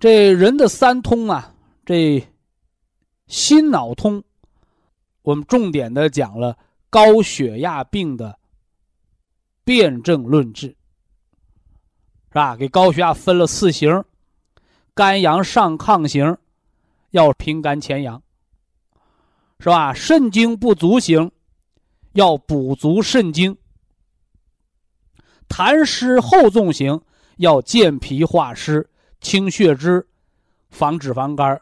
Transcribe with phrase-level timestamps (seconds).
[0.00, 2.26] 这人的三通啊，这
[3.26, 4.24] 心脑通，
[5.20, 6.56] 我们重点的讲了
[6.88, 8.38] 高血压病的
[9.62, 10.74] 辨证论治，是
[12.32, 12.56] 吧？
[12.56, 14.02] 给高血压分了四型：
[14.94, 16.34] 肝阳上亢型，
[17.10, 18.22] 要平肝潜阳，
[19.58, 19.92] 是吧？
[19.92, 21.30] 肾精不足型，
[22.12, 23.54] 要补足肾精。
[25.46, 26.98] 痰湿厚重型
[27.36, 28.88] 要健脾化湿、
[29.20, 30.06] 清血脂、
[30.70, 31.60] 防脂肪肝、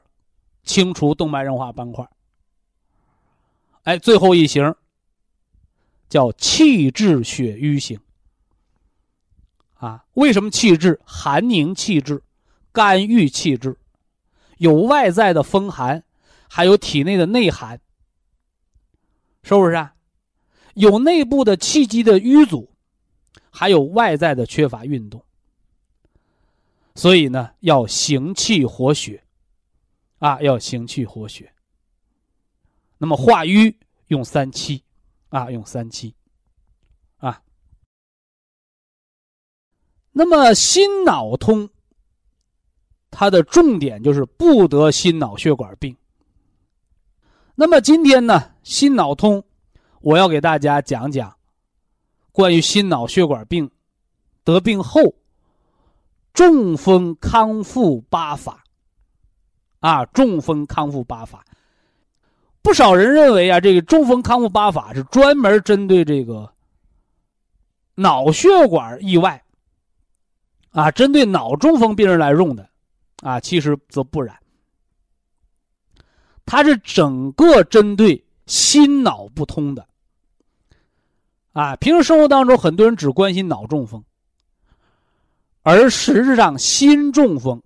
[0.63, 2.09] 清除动脉硬化斑块。
[3.83, 4.75] 哎，最后一型
[6.09, 7.99] 叫气滞血瘀型。
[9.75, 11.01] 啊，为什么气滞？
[11.05, 12.23] 寒凝气滞，
[12.73, 13.77] 肝郁气滞，
[14.59, 16.03] 有外在的风寒，
[16.49, 17.81] 还有体内的内寒，
[19.43, 19.95] 是不是啊？
[20.75, 22.71] 有内部的气机的瘀阻。
[23.51, 25.25] 还有外在的缺乏运动，
[26.99, 29.23] 所以呢，要行气活血，
[30.19, 31.55] 啊，要行气活血。
[32.99, 33.79] 那么化瘀
[34.09, 34.83] 用三七，
[35.29, 36.13] 啊，用三七，
[37.19, 37.41] 啊。
[40.11, 41.71] 那么心脑通，
[43.13, 45.97] 它的重点就是不得心脑血管病。
[47.55, 49.45] 那么今天呢，心脑通，
[50.01, 51.33] 我要给大家讲讲。
[52.33, 53.71] 关于心脑血管病
[54.43, 55.15] 得病后
[56.39, 58.63] 中风康复八法。
[59.81, 61.45] 啊，中风康复八法，
[62.63, 66.53] 不少人认为啊，这个中风康复八法是专门针对这个
[67.95, 69.45] 脑血管意外，
[70.71, 72.69] 啊，针对脑中风病人来用的，
[73.23, 74.37] 啊，其实则不然，
[76.45, 79.87] 它是整个针对心脑不通的，
[81.53, 84.03] 啊，平时生活当中很多人只关心脑中风，
[85.63, 87.63] 而实质上心中风，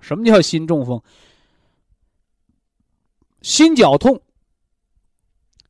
[0.00, 1.02] 什么叫心中风？
[3.40, 4.20] 心绞痛、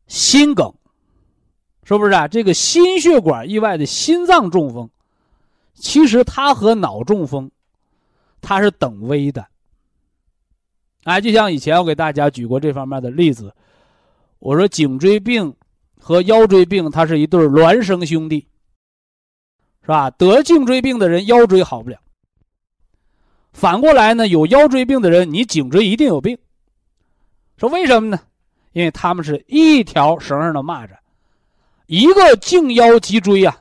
[0.07, 0.75] 心梗，
[1.85, 2.29] 是不是啊？
[2.29, 4.91] 这个心血管意外的心脏中风，
[5.75, 7.51] 其实它和脑中风，
[8.41, 9.47] 它是等危的。
[11.05, 13.55] 哎，就像以前我给大家举过这方面的例子，
[14.39, 15.55] 我说颈椎病
[15.99, 18.47] 和腰椎病，它是一对孪生兄弟，
[19.82, 20.11] 是吧？
[20.11, 21.99] 得颈椎病的人腰椎好不了，
[23.52, 26.38] 反过来呢，有腰椎病的人，你颈椎一定有病。
[27.56, 28.20] 说为什么呢？
[28.73, 30.96] 因为他们是一条绳上的蚂蚱，
[31.87, 33.58] 一个颈腰脊椎呀，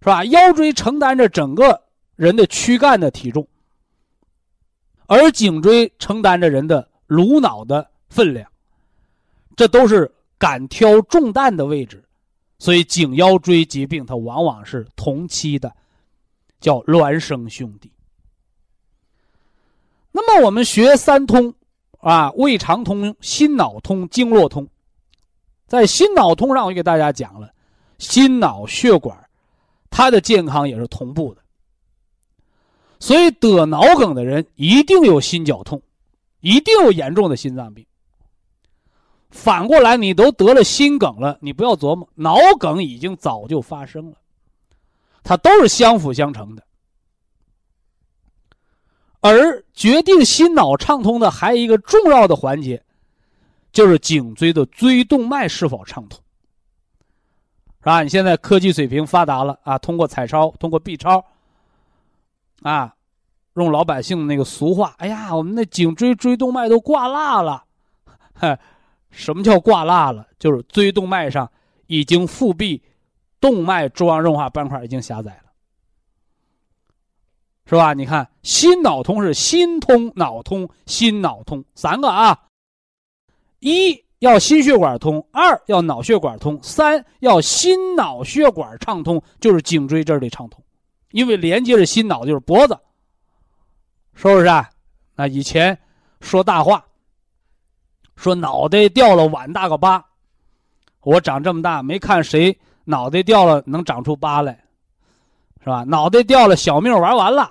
[0.00, 0.24] 是吧？
[0.24, 1.80] 腰椎承担着整个
[2.16, 3.46] 人的躯干的体重，
[5.06, 8.50] 而颈椎承担着人的颅脑的分量，
[9.56, 12.02] 这都是敢挑重担的位置，
[12.60, 15.74] 所以颈腰椎疾病它往往是同期的，
[16.60, 17.90] 叫孪生兄弟。
[20.12, 21.52] 那么我们学三通。
[22.02, 24.66] 啊，胃肠通、心脑通、经络通，
[25.66, 27.52] 在心脑通上，我给大家讲了，
[27.98, 29.28] 心脑血管，
[29.90, 31.42] 它的健康也是同步的。
[33.00, 35.82] 所以得脑梗的人一定有心绞痛，
[36.40, 37.84] 一定有严重的心脏病。
[39.30, 44.16] 反过来，你都得了心梗了，你不要琢磨，脑梗已经早就发生了，
[45.22, 46.62] 它都是相辅相成的。
[49.20, 52.82] 而决定心脑畅通的还有一个重要的环节，
[53.70, 56.18] 就是颈椎的椎动脉是否畅通，
[57.80, 58.02] 是吧？
[58.02, 61.22] 你现在科技水平发达了啊，通过彩超，通过 B 超，
[62.62, 62.94] 啊，
[63.54, 67.64] 用老百姓那个俗话，哎呀，我们那颈椎椎动脉都挂蜡了，
[68.32, 68.58] 嗨，
[69.10, 70.26] 什么叫挂蜡了？
[70.38, 71.50] 就是椎动脉上
[71.86, 72.82] 已经腹壁
[73.40, 75.50] 动脉粥样硬化斑块已经狭窄了。
[77.66, 77.94] 是吧？
[77.94, 82.46] 你看，心脑通是心通、脑通、心脑通三个啊。
[83.60, 90.60] 一要心血管通，二要脑血管通，三要心脑血管畅通，就是颈椎这儿的畅通，
[91.12, 92.76] 因为连接着心脑就是脖子，
[94.14, 94.68] 是不是啊？
[95.14, 95.78] 那以前
[96.20, 96.84] 说大话，
[98.20, 100.04] 说脑袋掉了碗大个疤，
[101.00, 104.62] 我长这么大没看谁脑袋掉了能长出疤来，
[105.60, 105.84] 是吧？
[105.84, 107.50] 脑袋掉了小命玩完了。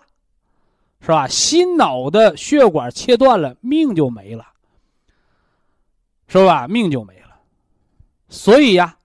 [1.02, 1.26] 是吧？
[1.30, 4.46] 心脑的血管切断了，命就没了，
[6.28, 6.68] 是吧？
[6.68, 7.40] 命就没了。
[8.28, 8.98] 所以呀，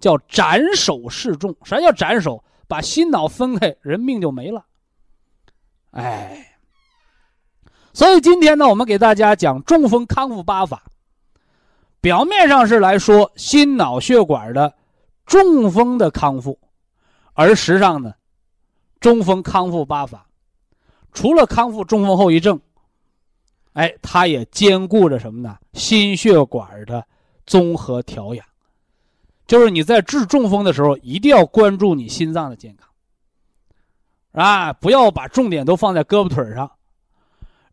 [0.00, 1.54] 叫斩首示众。
[1.64, 2.42] 啥叫斩首？
[2.66, 4.66] 把心脑分开，人命就没了。
[5.92, 6.58] 哎，
[7.92, 10.82] 所以今天呢，我们给大家讲中风康复八法。
[12.00, 14.72] 表面上是来说心脑血管的
[15.26, 16.58] 中风的康复，
[17.34, 18.14] 而实际上呢，
[19.00, 20.26] 中风康复八法。
[21.12, 22.60] 除了康复中风后遗症，
[23.72, 25.56] 哎，它也兼顾着什么呢？
[25.72, 27.04] 心血管的
[27.46, 28.46] 综合调养，
[29.46, 32.88] 就是你在治中风的时候，一定要关注你心脏的健康，
[34.32, 36.70] 啊，不要把重点都放在胳膊腿上。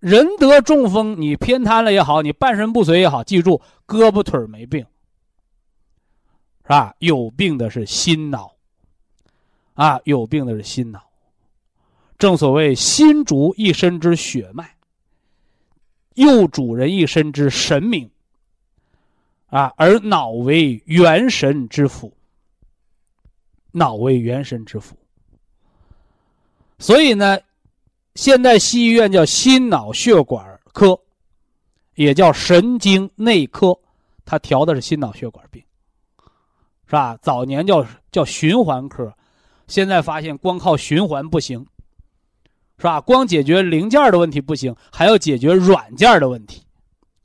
[0.05, 4.85] 人得中风，你偏瘫了也好，你半身不遂也好，记住，胳膊腿没病，
[6.61, 6.95] 是吧？
[6.99, 8.53] 有病的是心脑，
[9.73, 11.01] 啊，有病的是心脑。
[12.19, 14.75] 正所谓心主一身之血脉，
[16.13, 18.07] 又主人一身之神明，
[19.47, 22.15] 啊，而脑为元神之府，
[23.71, 24.95] 脑为元神之府。
[26.77, 27.39] 所以呢，
[28.15, 30.43] 现在西医院叫心脑血管
[30.73, 30.99] 科，
[31.93, 33.77] 也叫神经内科，
[34.25, 35.63] 它调的是心脑血管病，
[36.87, 37.17] 是吧？
[37.21, 39.13] 早年叫叫循环科，
[39.67, 41.65] 现在发现光靠循环不行。
[42.77, 42.99] 是吧？
[42.99, 46.61] 光解决零件的问题不行，还要解决软件的问题，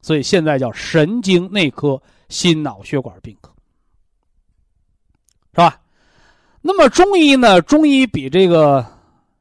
[0.00, 3.50] 所以现在叫神经内科、心脑血管病科，
[5.50, 5.80] 是吧？
[6.62, 7.60] 那么中医呢？
[7.62, 8.86] 中医比这个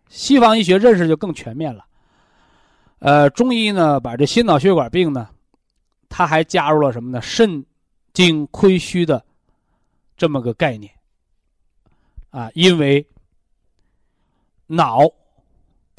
[0.10, 1.86] 西方医学认识就更全面了。
[3.00, 5.30] 呃，中医呢，把这心脑血管病呢，
[6.10, 7.22] 它还加入了什么呢？
[7.22, 7.66] 肾
[8.12, 9.24] 经亏虚的
[10.18, 10.92] 这么个概念
[12.32, 13.08] 啊，因为
[14.68, 15.10] 脑。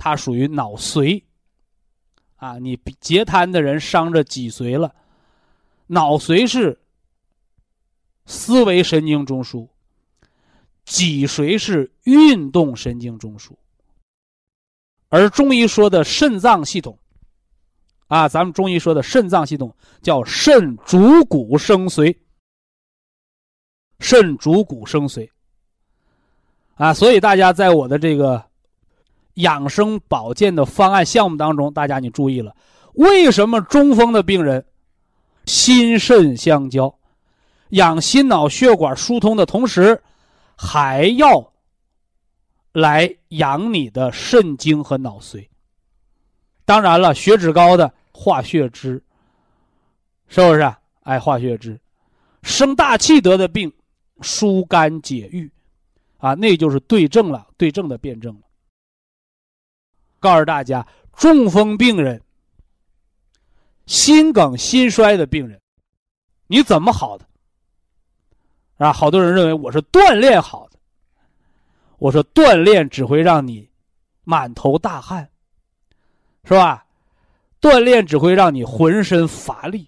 [0.03, 1.23] 它属于脑髓。
[2.37, 4.95] 啊，你截瘫的人伤着脊髓了，
[5.89, 6.81] 脑髓是
[8.25, 9.69] 思维神经中枢，
[10.87, 13.53] 脊髓是运动神经中枢。
[15.11, 16.97] 而中医说的肾脏系统，
[18.07, 22.17] 啊，咱们中医说的肾脏系统叫肾主骨生髓，
[23.99, 25.29] 肾主骨生髓。
[26.77, 28.43] 啊，所以大家在我的这个
[29.35, 32.55] 养生保健的方案项目当中，大家你注意了，
[32.95, 34.65] 为什么中风的病人
[35.45, 36.95] 心肾相交，
[37.71, 40.01] 养心脑血管疏通的同时，
[40.57, 41.53] 还要？
[42.73, 45.49] 来养你的肾精和脑髓。
[46.65, 49.03] 当然了，血脂高的化血脂，
[50.29, 50.75] 是不是？
[51.03, 51.81] 哎，化血脂，
[52.43, 53.73] 生大气得的病，
[54.21, 55.51] 疏肝解郁，
[56.19, 58.43] 啊，那就是对症了，对症的辩证了。
[60.21, 60.87] 告诉大家，
[61.17, 62.23] 中风病人、
[63.87, 65.61] 心梗、心衰的病人，
[66.47, 67.27] 你怎么好的？
[68.77, 70.70] 啊，好多人认为我是锻炼好的。
[72.01, 73.69] 我说锻炼只会让你
[74.25, 75.29] 满头大汗，
[76.45, 76.87] 是吧？
[77.61, 79.87] 锻炼只会让你浑身乏力，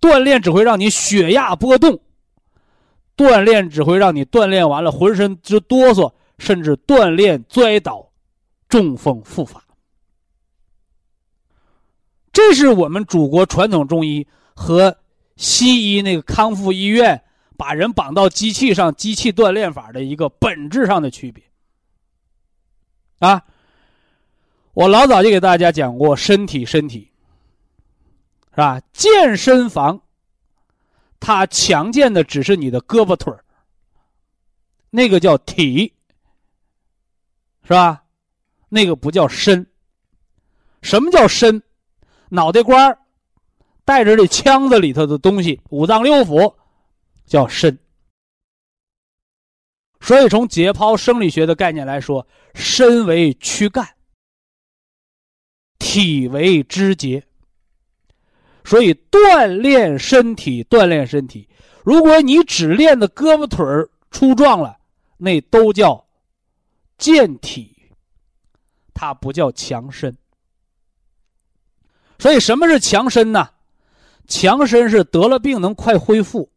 [0.00, 2.00] 锻炼只会让你血压波动，
[3.16, 8.08] 锻炼只会让你锻炼完了浑身直哆嗦，甚至锻炼摔倒、
[8.68, 9.60] 中风复发。
[12.32, 14.24] 这是我们祖国传统中医
[14.54, 14.96] 和
[15.34, 17.20] 西医那个康复医院。
[17.60, 21.44] 把人绑到机器上，机器锻炼法的一个本质上的区别
[23.18, 23.44] 啊！
[24.72, 27.12] 我老早就给大家讲过，身体身体
[28.52, 28.80] 是吧？
[28.94, 30.00] 健身房
[31.20, 33.44] 它强健的只是你的胳膊腿儿，
[34.88, 35.92] 那个叫体，
[37.64, 38.04] 是吧？
[38.70, 39.66] 那个不叫身。
[40.80, 41.62] 什么叫身？
[42.30, 42.96] 脑袋瓜
[43.84, 46.54] 带着这腔子里头的东西，五脏六腑。
[47.30, 47.78] 叫肾，
[50.00, 53.88] 所以从解剖生理学的概念来说，身为躯干，
[55.78, 57.24] 体为肢节。
[58.64, 61.48] 所以锻炼身体，锻炼身体。
[61.84, 64.76] 如果你只练的胳膊腿儿粗壮了，
[65.16, 66.04] 那都叫
[66.98, 67.92] 健体，
[68.92, 70.16] 它不叫强身。
[72.18, 73.48] 所以什么是强身呢？
[74.26, 76.50] 强身是得了病能快恢复。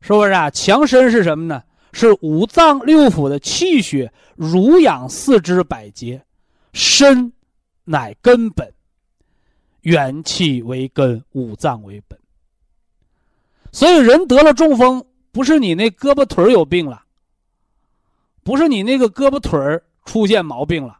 [0.00, 0.48] 是不是啊？
[0.50, 1.62] 强身是什么呢？
[1.92, 6.22] 是五脏六腑的气血濡养四肢百节，
[6.72, 7.32] 身
[7.84, 8.72] 乃根本，
[9.80, 12.18] 元气为根，五脏为本。
[13.72, 17.02] 所以人得了中风，不是你那胳膊腿有病了，
[18.44, 19.58] 不是你那个胳膊腿
[20.04, 20.98] 出现毛病了，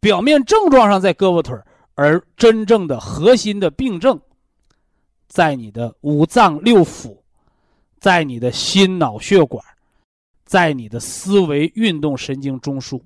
[0.00, 1.56] 表面症状上在胳膊腿
[1.94, 4.20] 而真正的核心的病症，
[5.28, 7.21] 在你的五脏六腑。
[8.02, 9.64] 在你的心脑血管，
[10.44, 13.00] 在你的思维运动神经中枢，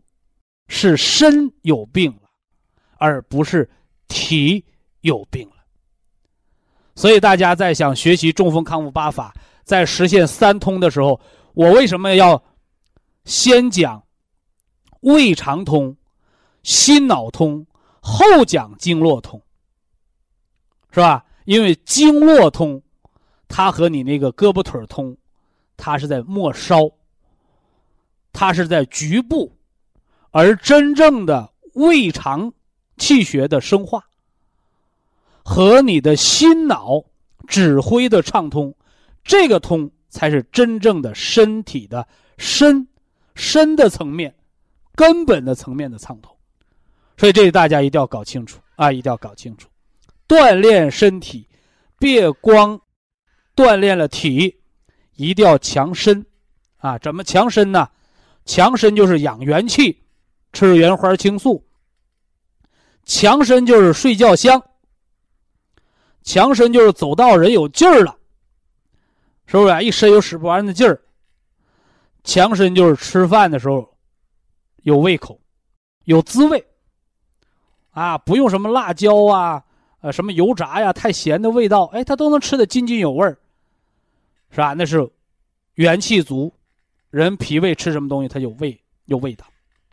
[0.68, 2.30] 是身有病了，
[2.96, 3.68] 而不是
[4.08, 4.64] 体
[5.02, 5.56] 有病了。
[6.94, 9.34] 所以大家在想学习中风康复八法，
[9.64, 11.20] 在实现三通的时候，
[11.52, 12.42] 我为什么要
[13.26, 14.02] 先讲
[15.00, 15.94] 胃肠通、
[16.62, 17.66] 心脑通，
[18.00, 19.42] 后讲经络通？
[20.90, 21.22] 是吧？
[21.44, 22.82] 因为经络通。
[23.48, 25.16] 它和你那个胳膊腿通，
[25.76, 26.90] 它是在末梢，
[28.32, 29.52] 它是在局部，
[30.30, 32.52] 而真正的胃肠
[32.98, 34.04] 气血的生化
[35.44, 37.02] 和你的心脑
[37.46, 38.74] 指挥的畅通，
[39.22, 42.86] 这个通才是真正的身体的身
[43.34, 44.34] 身的层面
[44.94, 46.36] 根本的层面的畅通。
[47.16, 49.68] 所以这大家一定要搞清楚啊，一定要搞清楚，
[50.26, 51.46] 锻炼身体，
[51.98, 52.78] 别光。
[53.56, 54.60] 锻炼了体，
[55.14, 56.24] 一定要强身，
[56.76, 57.88] 啊，怎么强身呢？
[58.44, 60.04] 强身就是养元气，
[60.52, 61.66] 吃原花青素。
[63.04, 64.62] 强身就是睡觉香。
[66.22, 68.16] 强身就是走道人有劲儿了，
[69.46, 69.80] 是不是啊？
[69.80, 71.00] 一身有使不完的劲儿。
[72.24, 73.96] 强身就是吃饭的时候
[74.82, 75.40] 有胃口，
[76.04, 76.66] 有滋味。
[77.90, 79.64] 啊，不用什么辣椒啊，
[80.00, 83.38] 呃，什么油炸呀，太咸的味道，哎，他都能吃得津津有味儿。
[84.50, 84.72] 是吧？
[84.74, 85.10] 那是
[85.74, 86.52] 元气足，
[87.10, 89.46] 人脾胃吃什么东西，它有味有味道，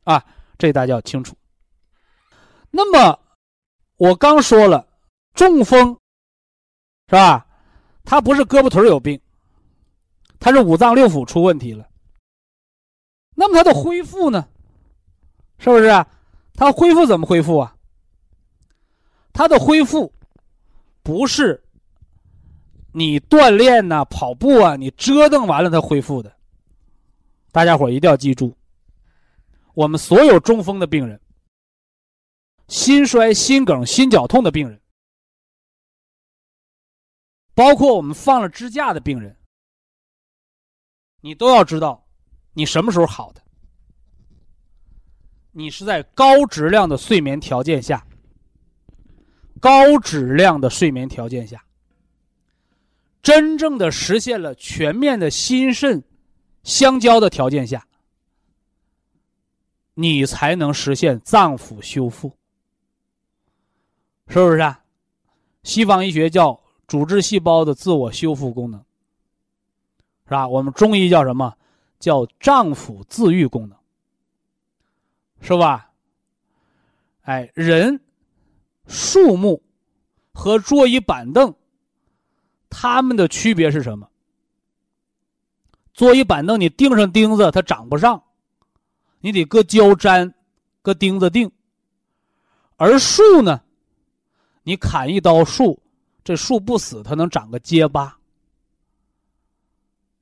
[0.03, 0.23] 啊，
[0.57, 1.35] 这大家要清楚。
[2.71, 3.19] 那么
[3.97, 4.87] 我刚说了，
[5.33, 5.97] 中风
[7.07, 7.45] 是吧？
[8.03, 9.19] 他不是胳膊腿有病，
[10.39, 11.87] 他是五脏六腑出问题了。
[13.35, 14.47] 那么他的恢复呢？
[15.57, 15.85] 是不是？
[15.85, 16.05] 啊？
[16.55, 17.75] 他恢复怎么恢复啊？
[19.31, 20.13] 他的恢复
[21.01, 21.62] 不是
[22.93, 26.33] 你锻炼呐、跑步啊，你折腾完了它恢复的。
[27.51, 28.55] 大家伙一定要记住，
[29.73, 31.19] 我们所有中风的病人、
[32.67, 34.79] 心衰、心梗、心绞痛的病人，
[37.55, 39.35] 包括我们放了支架的病人，
[41.21, 42.07] 你都要知道，
[42.53, 43.41] 你什么时候好的？
[45.51, 48.05] 你是在高质量的睡眠条件下，
[49.59, 51.63] 高质量的睡眠条件下，
[53.23, 56.03] 真正的实现了全面的心肾
[56.63, 57.87] 相交的条件下，
[59.95, 62.37] 你才能实现脏腑修复，
[64.27, 64.83] 是不是啊？
[65.63, 68.83] 西方医学叫组织细胞的自我修复功能，
[70.25, 70.45] 是吧？
[70.47, 71.55] 我们中医叫什么？
[71.99, 73.77] 叫脏腑自愈功能。
[75.39, 75.91] 是吧？
[77.21, 78.01] 哎，人、
[78.87, 79.63] 树木
[80.33, 81.55] 和桌椅板凳，
[82.73, 84.09] 它们的区别是什么？
[85.93, 88.21] 桌椅板凳你钉上钉子，它长不上，
[89.19, 90.33] 你得搁胶粘，
[90.81, 91.51] 搁钉子钉。
[92.77, 93.61] 而树呢，
[94.63, 95.79] 你砍一刀树，
[96.23, 98.17] 这树不死，它能长个结疤。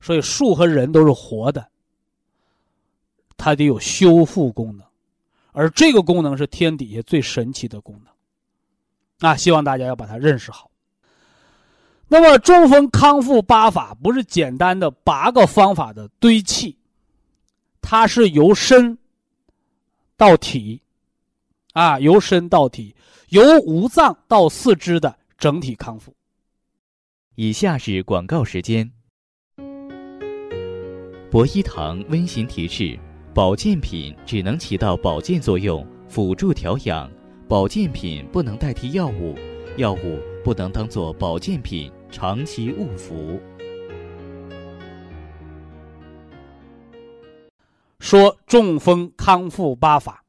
[0.00, 1.70] 所以树和人都是活的，
[3.36, 4.86] 它得有修复功能。
[5.52, 10.70] 而这个功能是天底下最神奇的功能，啊，希望大家要把它认识好。
[12.12, 16.76] 那么中风康复八法不是简单的八个方法的堆砌，
[17.80, 18.98] 它是由身
[20.14, 20.82] 到体，
[21.72, 22.94] 啊，由身到体，
[23.30, 26.14] 由五脏到四肢的整体康复。
[27.34, 28.92] 以下是广告时间。
[31.30, 32.98] 博一堂温馨提示。
[33.32, 37.10] 保健品只能起到保健作用，辅助调养。
[37.48, 39.34] 保健品不能代替药物，
[39.78, 43.40] 药物不能当做保健品长期误服。
[47.98, 50.22] 说中风康复八法，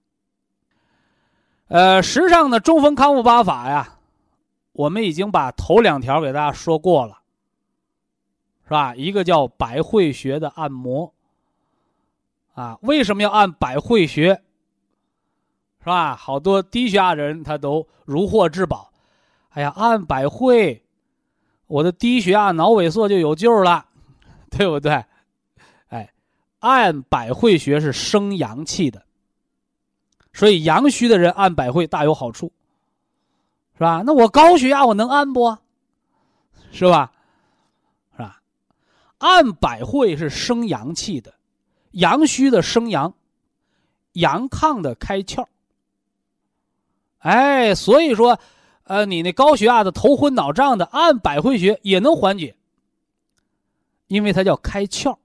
[1.68, 4.00] 呃，实际上呢，中风康复八法呀，
[4.72, 7.20] 我们已经把头两条给大家说过了，
[8.64, 8.96] 是吧？
[8.96, 11.14] 一个叫百会穴的按摩。
[12.54, 14.42] 啊，为什么要按百会穴？
[15.80, 16.16] 是吧？
[16.16, 18.94] 好多低血压人他都如获至宝。
[19.50, 20.83] 哎呀，按百会，
[21.68, 23.86] 我的低血压、脑萎缩就有救了，
[24.50, 25.04] 对不对？
[25.88, 26.14] 哎，
[26.60, 29.04] 按百会穴是生阳气的，
[30.34, 32.52] 所以阳虚的人按百会大有好处，
[33.76, 34.04] 是吧？
[34.06, 35.58] 那我高血压我能按不？
[36.72, 37.12] 是吧？
[38.12, 38.42] 是吧？
[39.20, 41.34] 按百会是生阳气的。
[41.92, 43.14] 阳虚的生阳，
[44.14, 45.46] 阳亢的开窍。
[47.20, 48.40] 哎，所以说，
[48.84, 52.56] 呃，你那高血压的、头昏脑胀的，按百会穴也能缓解，
[54.08, 55.18] 因为它叫开窍。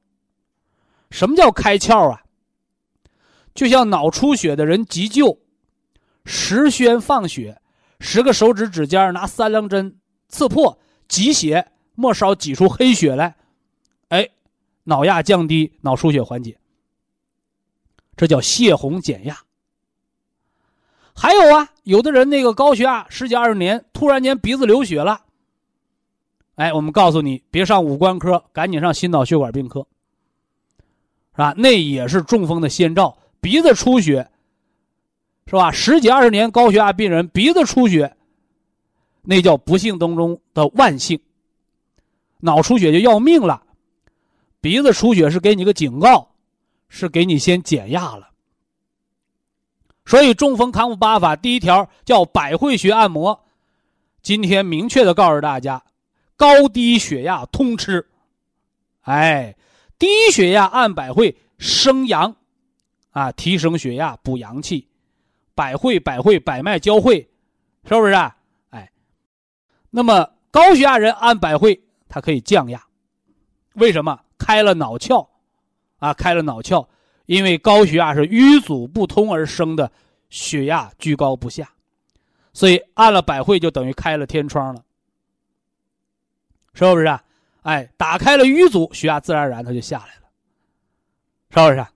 [1.10, 2.22] 什么叫开窍啊？
[3.54, 5.38] 就像脑出血的人急救，
[6.24, 7.60] 十宣放血，
[8.00, 13.36] 十个手指指尖拿三棱针刺破，挤血，末梢挤出黑血来，
[14.08, 14.28] 哎。
[14.84, 16.58] 脑压降低，脑出血缓解，
[18.16, 19.38] 这叫泄洪减压。
[21.20, 25.20] 还有啊，有的人那个高血压十几二十年，突然间鼻子流血了，
[26.54, 29.84] 哎，我们告诉你，别上五官科，赶紧上心脑血管病科，
[31.32, 31.52] 是吧？
[31.56, 34.28] 那也是中风的先兆，鼻子出血，
[35.46, 35.72] 是吧？
[35.72, 38.16] 十几二十年高血压病人鼻子出血，
[39.22, 41.20] 那叫不幸当中的万幸，
[42.38, 43.60] 脑出血就要命了。
[44.60, 46.28] 鼻子出血是给你个警告，
[46.88, 48.30] 是给你先减压了。
[50.08, 53.44] 所以中风康复八法第一条叫百会穴按摩。
[54.22, 55.84] 今天明确的告诉大家，
[56.34, 58.08] 高低血压通吃。
[59.02, 59.54] 哎，
[59.98, 62.34] 低血压按百会生阳，
[63.10, 64.88] 啊，提升血压补阳气。
[65.54, 67.28] 百会百会百脉交汇，
[67.84, 68.12] 是不是？
[68.12, 68.34] 啊？
[68.70, 68.90] 哎，
[69.90, 72.82] 那么高血压人按百会，它可以降压。
[73.74, 74.18] 为什么？
[74.38, 75.28] 开了脑窍，
[75.98, 76.86] 啊，开了脑窍，
[77.28, 79.92] 因为高血压是瘀阻不通而生的，
[80.30, 81.70] 血压居高不下，
[82.54, 84.82] 所以按了百会就等于开了天窗了，
[86.72, 87.22] 是不是啊？
[87.60, 90.22] 哎，打开了瘀阻，血压自然而然它就下来了，
[91.50, 91.86] 是不是？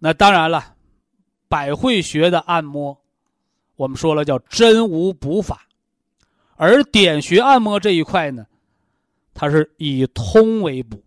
[0.00, 0.74] 那当然了，
[1.46, 3.00] 百会穴的按摩，
[3.76, 5.68] 我们说了叫真无补法，
[6.56, 8.44] 而点穴按摩这一块呢，
[9.32, 11.00] 它是以通为补。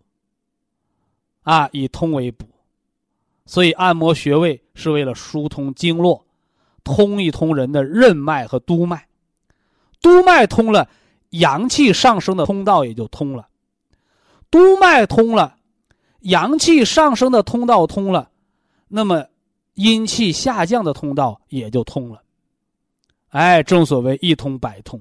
[1.42, 2.49] 啊，以通为补，
[3.50, 6.24] 所以按摩穴位是为了疏通经络，
[6.84, 9.04] 通一通人的任脉和督脉。
[10.00, 10.88] 督脉通了，
[11.30, 13.42] 阳气上升的通道也就通了；
[14.52, 15.56] 督脉通了，
[16.20, 18.30] 阳气上升的通道通了，
[18.86, 19.26] 那么
[19.74, 22.22] 阴气下降的通道也就通了。
[23.30, 24.96] 哎，正所谓一通百通，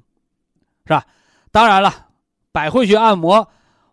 [0.88, 1.06] 是吧？
[1.52, 1.94] 当然了，
[2.52, 3.48] 百会穴按摩，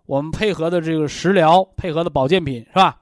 [0.07, 2.99] 我们配合的这个食疗，配合的保健品，是吧？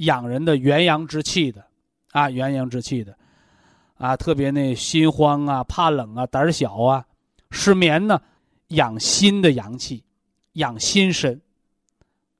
[0.00, 1.64] 养人的元阳之气的，
[2.12, 3.16] 啊，元阳之气的，
[3.96, 7.04] 啊，特别那心慌啊、怕冷啊、胆小啊、
[7.50, 8.20] 失眠呢，
[8.68, 10.04] 养心的阳气，
[10.52, 11.40] 养心神，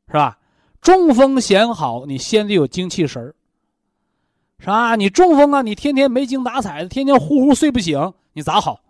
[0.09, 0.39] 是吧？
[0.81, 3.35] 中风显好，你先得有精气神儿。
[4.59, 4.95] 是吧？
[4.97, 8.81] 你中风啊，你天天没精打采的，天天呼呼睡不醒，你咋好？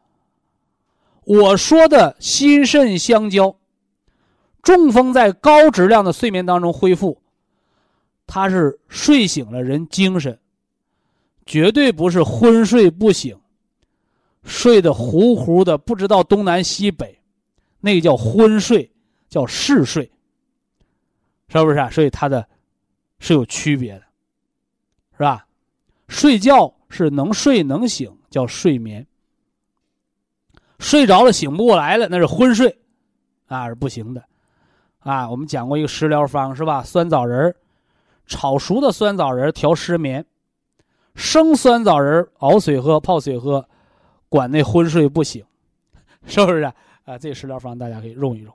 [1.25, 3.55] 我说的心肾相交，
[4.63, 7.20] 中风在高质量的睡眠当中恢复，
[8.33, 10.39] 他是睡醒了人精神，
[11.45, 13.37] 绝对不是昏睡不醒，
[14.45, 17.21] 睡得糊糊的不知道东南西北，
[17.81, 18.89] 那个叫昏睡，
[19.29, 20.09] 叫嗜睡，
[21.49, 21.91] 是不是啊？
[21.91, 22.47] 所以他的
[23.19, 24.03] 是有区别的，
[25.15, 25.45] 是吧？
[26.07, 29.05] 睡觉是能睡能醒，叫睡眠。
[30.79, 32.79] 睡着了醒不过来了，那是昏睡，
[33.49, 34.25] 啊是不行的，
[35.01, 36.85] 啊，我们讲过一个食疗方是吧？
[36.85, 37.53] 酸枣仁
[38.31, 40.25] 炒熟的酸枣仁调失眠，
[41.17, 43.69] 生酸枣仁熬水喝、泡水喝，
[44.29, 45.45] 管那昏睡不醒，
[46.25, 46.61] 是不是
[47.05, 47.19] 啊？
[47.19, 48.55] 这食疗方大家可以用一用。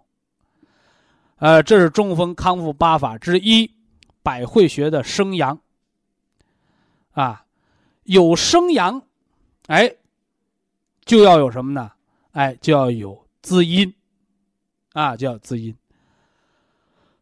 [1.40, 3.70] 呃，这是中风康复八法之一，
[4.24, 5.60] 百会穴的生阳，
[7.12, 7.44] 啊。
[8.04, 9.02] 有生阳，
[9.68, 9.96] 哎，
[11.04, 11.92] 就要有什么呢？
[12.32, 13.94] 哎，就要有滋阴，
[14.94, 15.76] 啊，就要滋阴。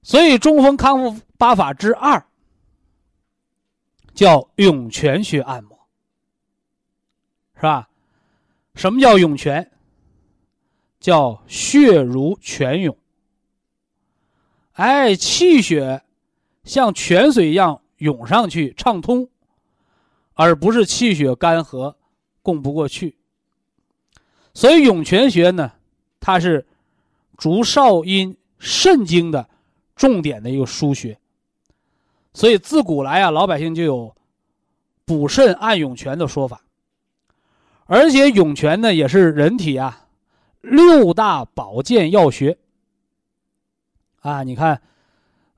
[0.02, 2.24] 所以中风康复八法之二
[4.14, 5.78] 叫涌泉穴按摩，
[7.56, 7.90] 是吧？
[8.76, 9.72] 什么叫涌泉？
[11.00, 12.98] 叫血如泉涌，
[14.74, 16.02] 哎，气血
[16.64, 19.30] 像泉水一样涌上去，畅通。
[20.36, 21.94] 而不是气血干涸，
[22.42, 23.18] 供不过去。
[24.54, 25.74] 所以涌泉穴呢，
[26.20, 26.66] 它是
[27.38, 29.48] 足少阴肾经的
[29.96, 31.20] 重点的一个腧穴。
[32.34, 34.16] 所以自古来啊，老百姓就有
[35.06, 36.62] 补肾按涌泉的说法。
[37.86, 40.08] 而且涌泉呢，也是人体啊
[40.62, 42.58] 六大保健要穴。
[44.22, 44.82] 啊，你看，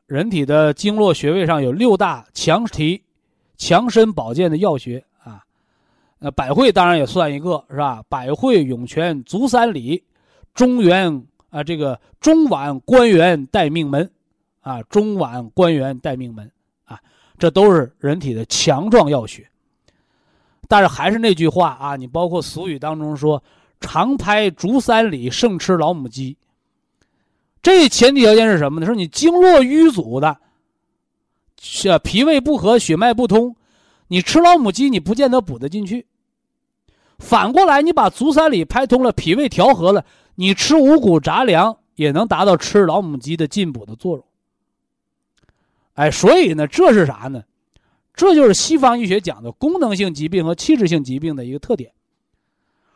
[0.07, 3.01] 人体的经络穴位上有六大强提。
[3.57, 5.41] 强身保健的药学啊，
[6.19, 8.03] 那，百会当然也算一个，是吧？
[8.09, 10.03] 百会、涌泉、足三里、
[10.53, 14.11] 中原啊，这个中脘关元带命门，
[14.59, 16.51] 啊，中脘关元带命门，
[17.37, 19.47] 这都是人体的强壮要学。
[20.67, 23.43] 但是还是那句话啊，你包括俗语当中说
[23.79, 26.37] “常拍足三里，胜吃老母鸡”，
[27.61, 28.85] 这前提条件是什么呢？
[28.85, 30.37] 说你经络瘀阻的。
[31.61, 33.55] 是脾胃不和，血脉不通，
[34.09, 36.05] 你吃老母鸡，你不见得补得进去。
[37.17, 44.25] 反过来，你把足三里拍通了，脾胃调和了，你吃五谷杂粮也能达到吃老母鸡的进补的作用。
[45.95, 47.43] 哎，所以呢，这是啥呢？
[48.13, 51.91] 这就是西方医学讲的功能性疾病和器质性疾病的一个特点，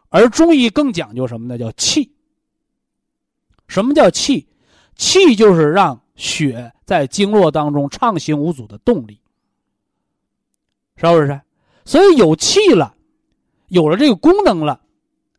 [0.07, 1.57] 而中医更讲究什么呢？
[1.57, 2.09] 叫气。
[3.67, 4.47] 什么叫气？
[4.95, 6.01] 气就是让。
[6.19, 9.21] 血在经络当中畅行无阻的动力，
[10.97, 11.39] 是不是？
[11.85, 12.93] 所以有气了，
[13.69, 14.81] 有了这个功能了，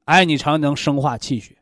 [0.06, 1.54] 哎，你才能生化气血，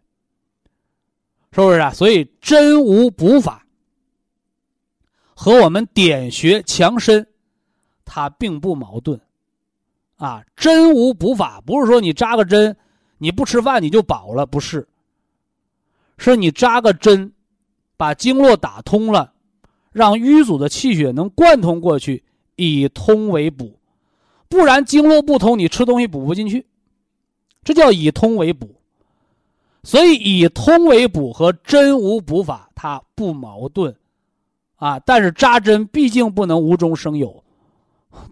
[1.50, 1.90] 是不是啊？
[1.90, 3.66] 所以真无补法
[5.40, 7.24] 和我们点穴强身，
[8.04, 9.20] 它并不矛盾，
[10.16, 12.76] 啊，真无补法不是说你扎个针，
[13.18, 14.88] 你不吃饭你就饱了，不是，
[16.16, 17.32] 是你扎个针。
[17.96, 19.32] 把经络打通了，
[19.92, 22.24] 让淤阻的气血能贯通过去，
[22.56, 23.78] 以通为补，
[24.48, 26.66] 不然经络不通，你吃东西补不进去，
[27.62, 28.74] 这叫以通为补。
[29.84, 33.96] 所以以通为补和真无补法它不矛盾，
[34.78, 37.44] 啊，但是扎针毕竟不能无中生有，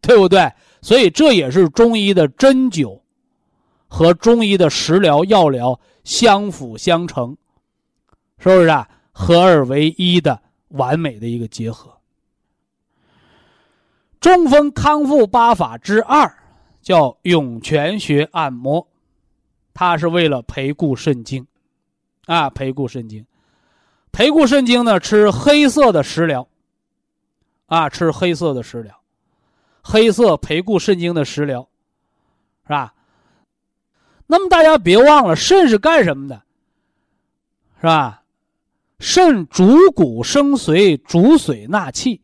[0.00, 0.50] 对不对？
[0.80, 3.00] 所以这也是中医的针灸
[3.88, 7.36] 和中医的食疗药疗相辅相成，
[8.38, 8.88] 是不是啊？
[9.12, 11.92] 合二为一的完美的一个结合。
[14.20, 16.36] 中风康复八法之二
[16.82, 18.86] 叫涌泉穴按摩，
[19.72, 21.46] 它是为了培固肾精，
[22.26, 23.24] 啊，培固肾精，
[24.16, 26.48] 培固肾精呢，吃黑色的食疗，
[27.66, 28.98] 啊，吃黑色的食疗，
[29.82, 31.68] 黑色培固肾精的食疗，
[32.62, 32.94] 是吧？
[34.26, 36.42] 那么大家别忘了，肾是干什么的？
[37.78, 38.22] 是吧？
[38.98, 42.22] 肾主骨生髓，主髓纳气。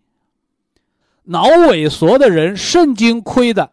[1.24, 3.70] 脑萎缩的人，肾精亏的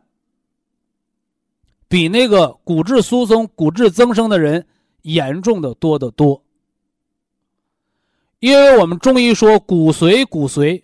[1.88, 4.68] 比那个骨质疏松、骨质增生的人
[5.04, 6.44] 严重的多得多。
[8.40, 10.84] 因为我们中医说骨髓，骨髓，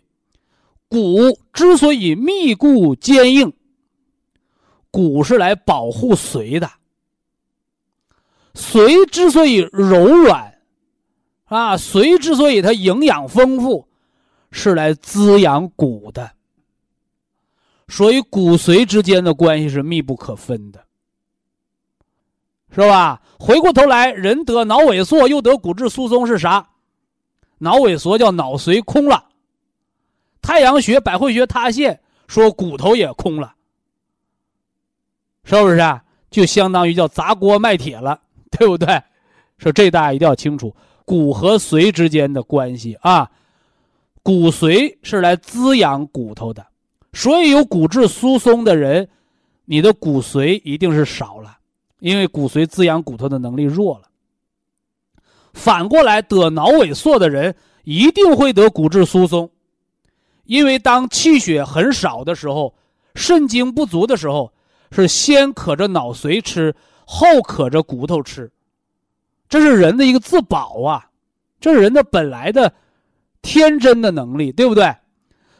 [0.89, 3.53] 骨之所以密固坚硬，
[4.91, 6.69] 骨是来保护髓的。
[8.53, 10.59] 髓之所以柔软，
[11.45, 13.87] 啊，髓之所以它营养丰富，
[14.51, 16.31] 是来滋养骨的。
[17.87, 20.83] 所以骨髓之间的关系是密不可分的，
[22.73, 23.21] 是吧？
[23.39, 26.69] 回过头来，人得脑萎缩又得骨质疏松是啥？
[27.57, 29.25] 脑萎缩叫脑髓空了，
[30.41, 33.55] 太阳穴、百会穴塌陷，说骨头也空了，
[35.43, 36.03] 是不是啊？
[36.29, 38.21] 就相当于叫砸锅卖铁了。
[38.57, 39.03] 对不对？
[39.57, 43.29] 说这大家一定要清楚，骨和髓之间的关系啊。
[44.23, 46.65] 骨髓是来滋养骨头的，
[47.11, 49.09] 所以有骨质疏松的人，
[49.65, 51.57] 你的骨髓一定是少了，
[51.99, 54.07] 因为骨髓滋养骨头的能力弱了。
[55.55, 59.49] 反过来，得脑萎缩的人一定会得骨质疏松，
[60.43, 62.75] 因为当气血很少的时候，
[63.15, 64.53] 肾精不足的时候，
[64.91, 66.75] 是先渴着脑髓吃。
[67.07, 68.51] 后渴着骨头吃，
[69.47, 71.07] 这是人的一个自保啊，
[71.59, 72.73] 这是人的本来的
[73.43, 74.91] 天真的能力，对不对？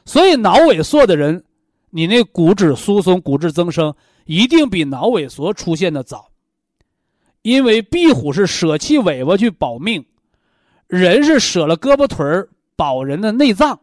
[0.05, 1.43] 所以脑萎缩的人，
[1.91, 3.93] 你那骨质疏松、骨质增生
[4.25, 6.31] 一定比脑萎缩出现的早，
[7.45, 10.03] 因为壁虎是舍弃尾巴去保命，
[10.87, 13.79] 人是舍了胳膊腿儿保人的内脏，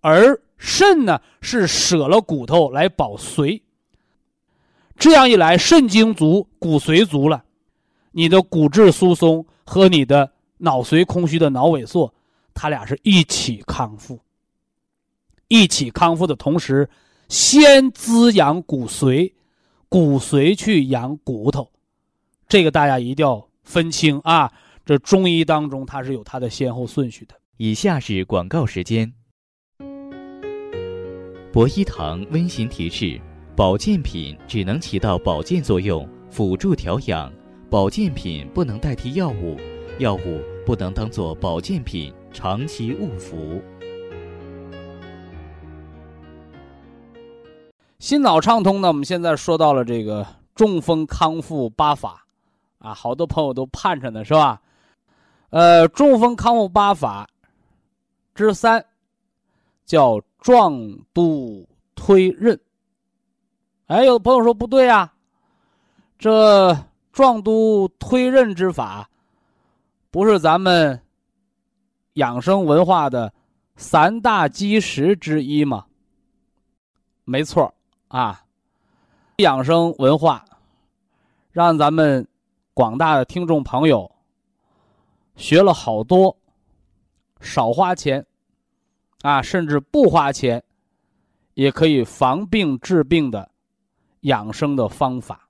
[0.00, 3.62] 而肾呢是舍了骨头来保髓。
[4.96, 7.44] 这样一来，肾精足，骨髓足了，
[8.10, 12.12] 你的骨质疏松和你的脑髓空虚的脑萎缩，
[12.54, 14.18] 它俩是一起康复。
[15.46, 16.90] 一起康复的同时，
[17.28, 19.32] 先滋养骨髓，
[19.88, 21.69] 骨髓去养骨头，
[22.50, 24.50] 这个大家一定要分清啊！
[24.84, 27.34] 这中医当中它是有它的先后顺序的。
[27.58, 29.12] 以下是广告时间。
[31.52, 33.20] 博一堂温馨提示。
[33.56, 37.30] 保健品只能起到保健作用，辅助调养。
[37.68, 39.56] 保健品不能代替药物，
[39.98, 43.62] 药物不能当做保健品长期误服。
[48.00, 48.88] 心脑畅通呢？
[48.88, 52.26] 我们现在说到了这个中风康复八法，
[52.80, 54.60] 啊，好多朋友都盼着呢，是吧？
[55.50, 57.28] 呃，中风康复八法
[58.34, 58.84] 之三
[59.84, 60.72] 叫壮
[61.12, 62.58] 督推任。
[63.86, 65.12] 哎，有的朋友说不对呀，
[66.18, 66.76] 这
[67.12, 69.08] 壮督推任之法，
[70.10, 71.00] 不是咱们
[72.14, 73.32] 养生文化的
[73.76, 75.84] 三大基石之一吗？
[77.24, 77.74] 没错
[78.08, 78.42] 啊，
[79.36, 80.44] 养生文化
[81.50, 82.26] 让咱们
[82.74, 84.10] 广大的听众朋友
[85.36, 86.36] 学了好多，
[87.40, 88.26] 少花钱
[89.22, 90.62] 啊，甚至不花钱
[91.54, 93.50] 也可以防病治病的。
[94.24, 95.48] 养生的方法，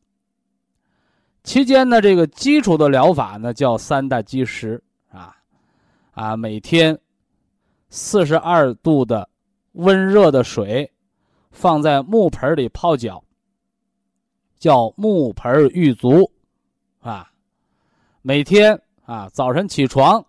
[1.42, 4.80] 期间呢，这个基础的疗法呢叫三大基石
[5.10, 5.34] 啊，
[6.12, 6.96] 啊，每天
[7.88, 9.28] 四十二度的
[9.72, 10.88] 温热的水
[11.50, 13.20] 放在木盆里泡脚，
[14.56, 16.30] 叫木盆浴足，
[18.22, 20.26] 每天啊早晨起床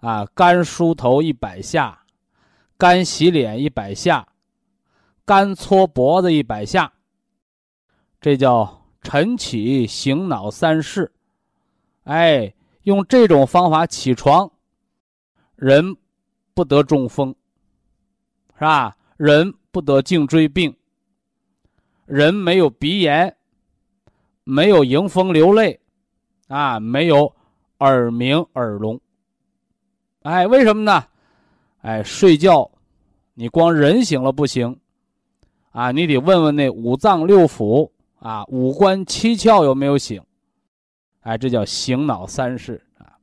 [0.00, 2.04] 啊干梳头一百下，
[2.76, 4.28] 干洗脸一百下，
[5.24, 6.92] 干搓脖子一百下。
[8.20, 11.10] 这叫晨起醒脑三式，
[12.04, 12.52] 哎，
[12.82, 14.52] 用这种方法起床，
[15.56, 15.96] 人
[16.52, 17.34] 不得中风，
[18.52, 18.98] 是吧？
[19.16, 20.76] 人不得颈椎病，
[22.04, 23.34] 人没有鼻炎，
[24.44, 25.80] 没有迎风流泪，
[26.52, 27.32] 啊，没有
[27.78, 29.00] 耳鸣耳聋，
[30.22, 31.04] 哎，为什么呢？
[31.80, 32.70] 哎，睡觉，
[33.34, 34.78] 你光人醒了不行，
[35.70, 37.90] 啊，你得问问那五脏六腑。
[38.18, 40.22] 啊，五官七窍有没有醒？
[41.22, 43.18] 哎，这叫醒脑三式啊。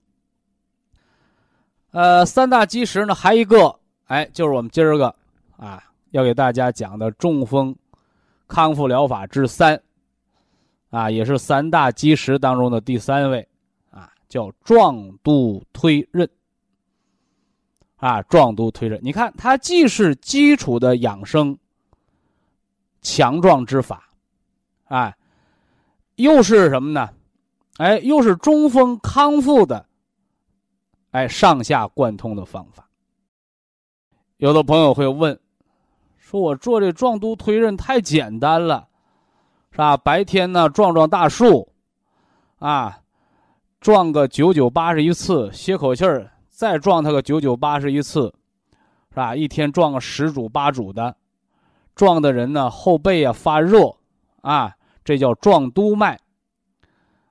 [1.91, 5.15] 呃，三大基石呢，还一个，哎，就是我们今儿个
[5.55, 7.73] 啊要给大家讲的中风
[8.45, 9.81] 康复疗法之三
[10.89, 13.47] 啊，也是三大基石当中的第三位
[13.91, 16.29] 啊，叫壮督推任
[17.97, 18.99] 啊，壮督推任。
[19.03, 21.57] 你看，它既是基础的养生
[23.01, 24.09] 强壮之法，
[24.85, 25.15] 哎，
[26.15, 27.09] 又是什么呢？
[27.77, 29.85] 哎，又是中风康复的，
[31.11, 32.89] 哎，上下贯通的方法。
[34.35, 35.39] 有的朋友会问，
[36.17, 38.88] 说我做这壮督推任太简单了，
[39.71, 39.95] 是吧？
[39.97, 41.71] 白天呢撞撞大树，
[42.57, 42.99] 啊，
[43.79, 48.33] 撞个九九八十一次，歇口气儿，再撞他个九九八十一次，
[49.09, 49.35] 是吧？
[49.35, 51.15] 一天撞个十组八组的，
[51.95, 53.95] 撞的人呢后背啊发热，
[54.41, 56.19] 啊，这叫撞督脉。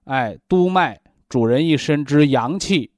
[0.05, 0.99] 哎，督脉
[1.29, 2.91] 主人一身之阳气，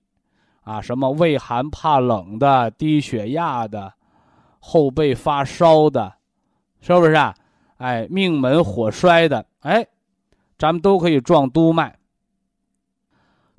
[0.62, 3.92] 啊，什么畏寒怕冷的、低血压的、
[4.60, 6.14] 后背发烧的，
[6.80, 7.34] 是不是啊？
[7.80, 9.86] 哎，命门火衰的，哎，
[10.58, 11.98] 咱们都可以撞督脉。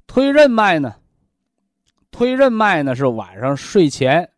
[0.06, 0.94] 推任脉呢？
[2.12, 4.30] 推任脉呢是晚上睡前，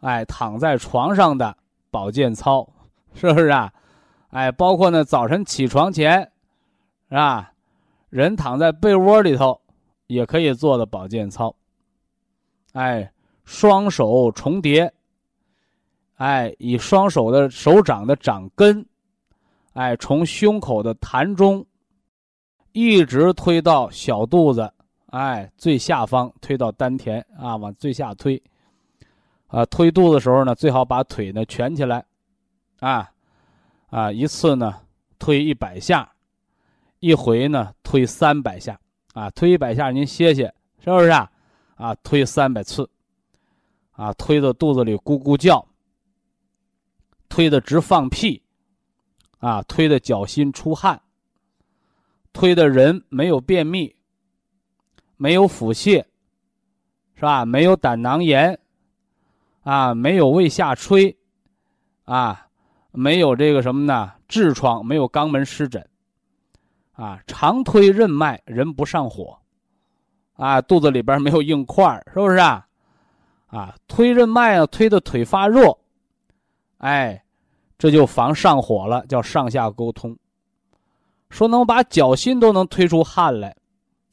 [0.00, 1.56] 哎，躺在床上的
[1.88, 2.68] 保健操，
[3.14, 3.72] 是不是啊？
[4.30, 6.20] 哎，包括呢早晨起床前，
[7.08, 7.52] 是吧？
[8.10, 9.60] 人躺在被窝里头，
[10.08, 11.54] 也可以做的保健操。
[12.72, 13.08] 哎，
[13.44, 14.92] 双手重叠，
[16.16, 18.84] 哎，以双手的手掌的掌根，
[19.76, 21.64] 哎，从胸口的痰中，
[22.72, 24.72] 一直推到小肚子，
[25.08, 28.42] 哎，最下方推到丹田啊，往最下推。
[29.48, 32.04] 啊，推肚子的时候呢，最好把腿呢蜷起来，
[32.80, 33.10] 啊，
[33.90, 34.80] 啊，一次呢
[35.18, 36.10] 推一百下。
[37.00, 38.80] 一回呢，推三百下，
[39.12, 41.30] 啊，推一百下您歇歇，是不是啊？
[41.74, 42.88] 啊，推三百次，
[43.92, 45.64] 啊，推的肚子里咕咕叫，
[47.28, 48.42] 推的直放屁，
[49.38, 51.00] 啊，推的脚心出汗，
[52.32, 53.94] 推的人没有便秘，
[55.16, 56.04] 没有腹泻，
[57.14, 57.44] 是吧？
[57.44, 58.58] 没有胆囊炎，
[59.62, 61.16] 啊，没有胃下垂，
[62.04, 62.48] 啊，
[62.92, 64.12] 没有这个什么呢？
[64.28, 65.86] 痔疮，没有肛门湿疹。
[66.92, 69.38] 啊，常推任脉，人不上火，
[70.32, 72.66] 啊，肚子里边没有硬块是不是啊？
[73.48, 75.76] 啊，推任脉啊，推的腿发热，
[76.78, 77.22] 哎，
[77.78, 80.16] 这就防上火了，叫上下沟通。
[81.28, 83.56] 说能把脚心都能推出汗来，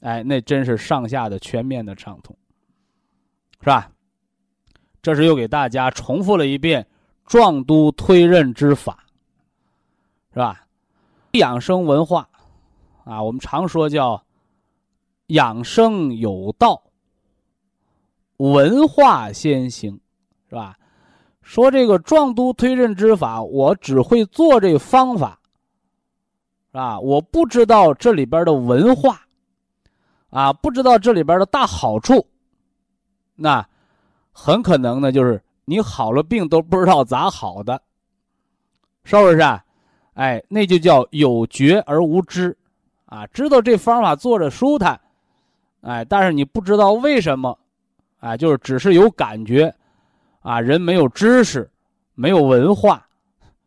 [0.01, 2.35] 哎，那真是上下的全面的畅通，
[3.59, 3.91] 是吧？
[5.01, 6.87] 这是又给大家重复了一遍
[7.25, 9.05] 壮督推任之法，
[10.33, 10.65] 是吧？
[11.33, 12.27] 养生文化。
[13.05, 14.23] 啊，我们常说叫
[15.27, 16.83] 养生有道，
[18.37, 19.99] 文化先行，
[20.47, 20.77] 是吧？
[21.43, 25.37] 说这个壮督推任之法，我只会做这方法，
[26.71, 26.99] 是吧？
[26.99, 29.21] 我不知道这里边的文化，
[30.29, 32.25] 啊，不知道这里边的大好处，
[33.35, 33.63] 那
[34.31, 37.79] 很可能呢，就是你好了病都不知道咋好的，
[39.03, 39.39] 是不是？
[39.39, 39.63] 啊？
[40.13, 42.57] 哎，那就叫有觉而无知。
[43.05, 44.99] 啊，知道这方法做着舒坦，
[45.81, 47.55] 哎，但是你不知道为什么，
[48.21, 49.71] 哎，就是只是有感觉，
[50.43, 51.71] 啊，人没有知识，
[52.13, 53.07] 没有文化，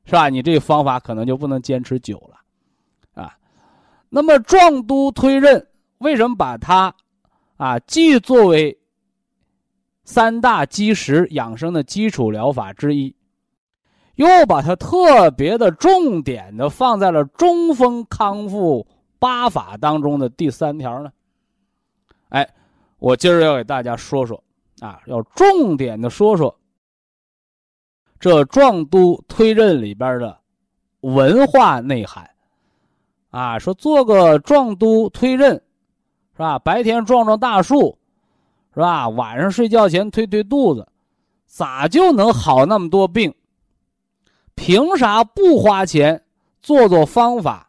[0.04, 0.28] 是吧？
[0.28, 3.36] 你这个方法可能就不能坚持久了，啊。
[4.08, 5.66] 那么壮督推任
[5.98, 6.94] 为什么把它，
[7.56, 8.78] 啊，既作为
[10.04, 13.12] 三大基石养生的基础疗法之一，
[14.14, 18.86] 又把它特别的重点的放在了中风康复。
[19.18, 21.10] 八法当中的第三条呢？
[22.28, 22.46] 哎，
[22.98, 24.40] 我今儿要给大家说说
[24.80, 26.54] 啊，要重点的说说
[28.18, 30.38] 这壮都推任里边的
[31.00, 32.28] 文化内涵
[33.30, 33.58] 啊。
[33.58, 35.54] 说做个壮都推任
[36.32, 36.58] 是吧？
[36.58, 37.98] 白天撞撞大树
[38.74, 39.08] 是吧？
[39.08, 40.86] 晚上睡觉前推推肚子，
[41.46, 43.34] 咋就能好那么多病？
[44.54, 46.22] 凭啥不花钱
[46.60, 47.64] 做做方法？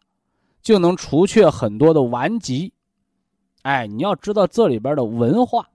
[0.62, 2.74] 就能除却很多的顽疾，
[3.62, 5.70] 哎，你要知道这里边的文化，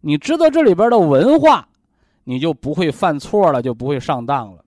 [0.00, 1.68] 你知道这里边的文化，
[2.30, 4.64] 你就不会犯错了，就不会上当了，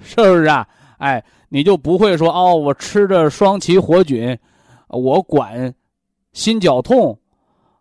[0.00, 0.66] 是不是啊？
[0.96, 4.38] 哎，你就不会说哦，我吃着双歧活菌，
[4.88, 5.74] 我管
[6.32, 7.18] 心绞痛，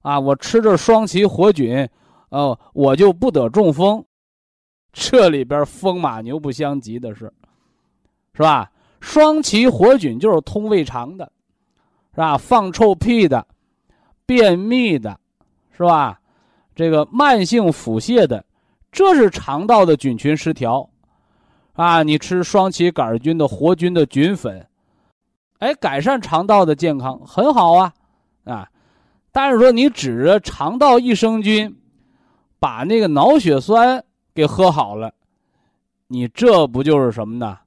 [0.01, 1.87] 啊，我吃着双歧活菌，
[2.27, 4.03] 哦，我就不得中风，
[4.91, 7.31] 这里边风马牛不相及的是，
[8.33, 8.69] 是吧？
[8.99, 11.31] 双歧活菌就是通胃肠的，
[12.11, 12.37] 是吧？
[12.37, 13.47] 放臭屁的，
[14.25, 15.17] 便秘的，
[15.71, 16.19] 是吧？
[16.75, 18.43] 这个慢性腹泻的，
[18.95, 20.89] 这是肠道的菌群失调，
[21.73, 22.01] 啊！
[22.01, 24.65] 你吃双歧杆菌的活菌的菌粉，
[25.59, 27.93] 哎，改善肠道的健康很好啊，
[28.45, 28.69] 啊！
[29.33, 31.75] 但是说你指着肠道益生菌，
[32.57, 34.01] 把那个脑血栓
[34.33, 35.13] 给喝好了，
[36.07, 37.57] 你这不就是什么呢？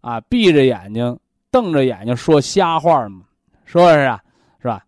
[0.00, 1.16] 啊，闭着眼睛、
[1.52, 3.22] 瞪着眼睛说瞎话吗？
[3.64, 4.20] 是不是啊？
[4.60, 4.84] 是吧？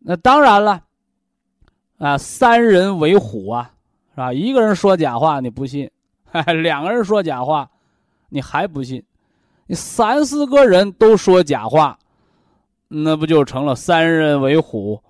[0.00, 0.82] 那当然了，
[1.98, 3.70] 啊，三人为虎啊，
[4.22, 4.32] 啊？
[4.32, 5.90] 一个人说假话你不信，
[6.62, 7.68] 两个人说假话，
[8.28, 9.02] 你还不信，
[9.66, 11.98] 你三四个人都说假话，
[12.88, 15.02] 那不就成了三人为虎，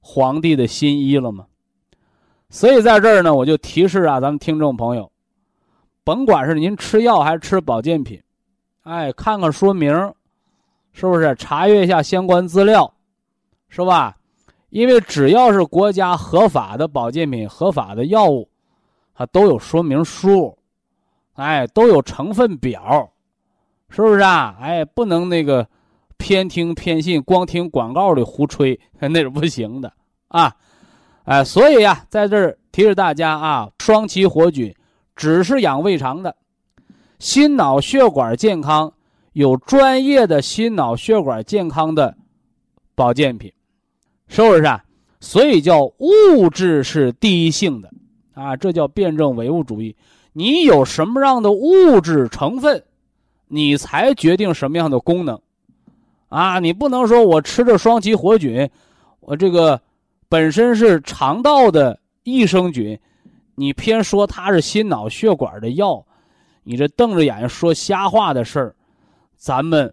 [0.00, 1.46] 皇帝的新衣了吗？
[2.50, 5.10] 所以在这儿呢，我就提示啊，咱们听众朋友，
[6.04, 8.22] 甭管是您吃药还是吃保健品，
[8.84, 9.92] 哎，看看说明，
[10.92, 11.34] 是不是？
[11.34, 12.92] 查阅一下相关资料，
[13.68, 14.16] 是吧？
[14.70, 18.48] 因为只要是国家合法的保健品、合法的药物，
[19.18, 20.56] 它都有说明书，
[21.32, 23.10] 哎，都有成分表，
[23.90, 24.56] 是不是啊？
[24.60, 25.68] 哎，不能那个
[26.16, 29.92] 偏听偏信，光听广告的胡吹， 那是不行的
[30.28, 30.54] 啊。
[31.24, 34.72] 哎，所以呀，在这儿提示大家啊，双歧活菌
[35.16, 36.36] 只是养胃肠的，
[37.18, 38.92] 心脑血管健康
[39.32, 42.16] 有专业的心脑血管健康的
[42.94, 43.52] 保健品，
[44.28, 44.84] 是不是啊？
[45.18, 47.90] 所以叫物质是第一性的
[48.38, 49.96] 啊，这叫辩证唯物主义。
[50.32, 52.84] 你有什么样的物质成分，
[53.48, 55.40] 你才决定什么样的功能
[56.28, 56.58] 啊？
[56.60, 58.70] 你不能说我吃着双歧活菌，
[59.20, 59.80] 我这个。
[60.30, 63.00] 本身是肠道的益生菌，
[63.54, 66.04] 你偏说它是心脑血管的药，
[66.64, 68.76] 你这瞪着眼睛说瞎话的事儿，
[69.38, 69.90] 咱们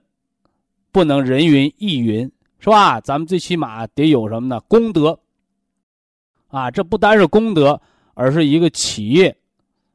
[0.91, 2.29] 不能人云亦云，
[2.59, 2.99] 是吧？
[2.99, 4.59] 咱们最起码得有什么呢？
[4.67, 5.17] 功德
[6.49, 6.69] 啊！
[6.69, 7.79] 这不单是功德，
[8.15, 9.37] 而是一个企业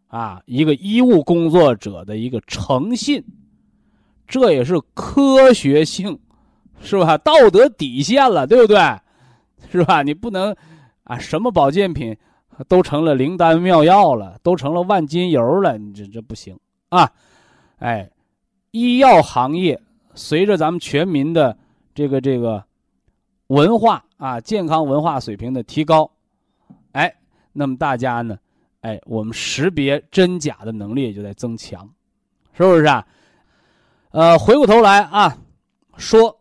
[0.07, 3.25] 啊，一个医务工作者的一个诚信，
[4.29, 6.16] 这也是科学性，
[6.81, 7.18] 是吧？
[7.18, 8.79] 道德底线了，对不对？
[9.71, 10.03] 是吧？
[10.03, 10.57] 你不能，
[11.05, 12.16] 啊，什么保健品
[12.68, 16.59] 都成了灵丹妙药了，都成了万金油了，你这这不行
[16.91, 17.11] 啊！
[17.79, 18.11] 哎，
[18.73, 19.81] 医药行业
[20.14, 21.57] 随着咱们全民的
[21.95, 22.62] 这个这个
[23.47, 26.11] 文化啊，健康文化水平的提高，
[26.93, 27.14] 哎，
[27.53, 28.39] 那么大家呢，
[28.81, 31.89] 哎，我们识别真假的能力也就在增强，
[32.53, 33.07] 是不是啊？
[34.11, 35.37] 呃，回过头来啊，
[35.97, 36.41] 说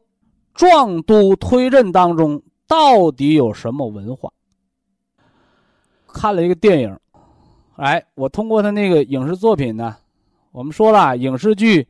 [0.54, 2.42] 壮都推镇当中。
[2.68, 4.32] 到底有什么文化？
[6.06, 7.00] 看了一个电影，
[7.78, 9.98] 哎，我通过他那个影视作品呢，
[10.52, 11.88] 我们说了，影视剧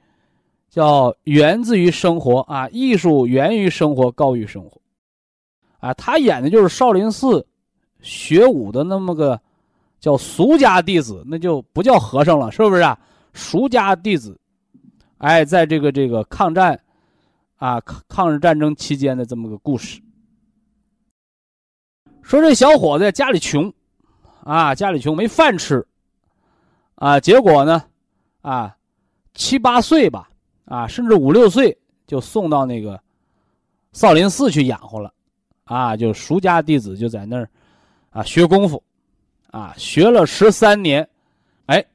[0.70, 4.80] 叫源自于生活啊，艺术源于生活，高于生活，
[5.80, 7.46] 啊，他演的就是少林寺
[8.02, 9.40] 学武的那么个
[10.00, 12.98] 叫俗家弟子，那就不叫和尚了，是不是啊？
[13.34, 14.38] 俗家弟子，
[15.18, 16.80] 哎，在这个这个抗战
[17.58, 20.02] 啊抗抗日战争期间的这么个故事。
[22.22, 23.72] 说这小伙子家里穷，
[24.44, 25.86] 啊，家里穷没饭吃，
[26.96, 27.84] 啊，结果呢，
[28.42, 28.76] 啊，
[29.34, 30.30] 七八岁吧，
[30.66, 31.76] 啊，甚至五六岁
[32.06, 33.02] 就送到那个
[33.94, 35.12] 少林寺去养活了，
[35.64, 37.50] 啊，就俗家弟子就在那儿，
[38.12, 38.82] 啊，学功夫，
[39.52, 41.08] 啊，学了十三年，
[41.66, 41.86] 哎，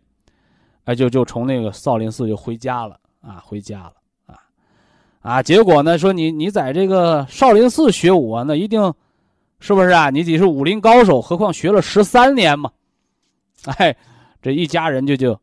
[0.85, 3.95] 哎，就就从那个少林寺就回家了，啊，回家了，
[4.27, 4.39] 啊，
[5.23, 8.95] 啊，结果呢，说你你在这个少林寺学武啊，那一定。
[9.61, 10.11] 是不是啊？
[10.11, 12.71] 你得是武林高手，何况学了十三年嘛？
[13.79, 13.97] 哎，
[14.43, 15.41] 这一家人就就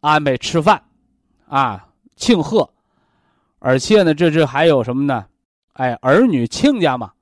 [0.00, 0.82] 安排吃饭，
[1.46, 1.86] 啊，
[2.16, 2.68] 庆贺，
[3.60, 5.24] 而且呢，这这还有什么呢？
[5.74, 7.12] 哎，儿女亲家嘛，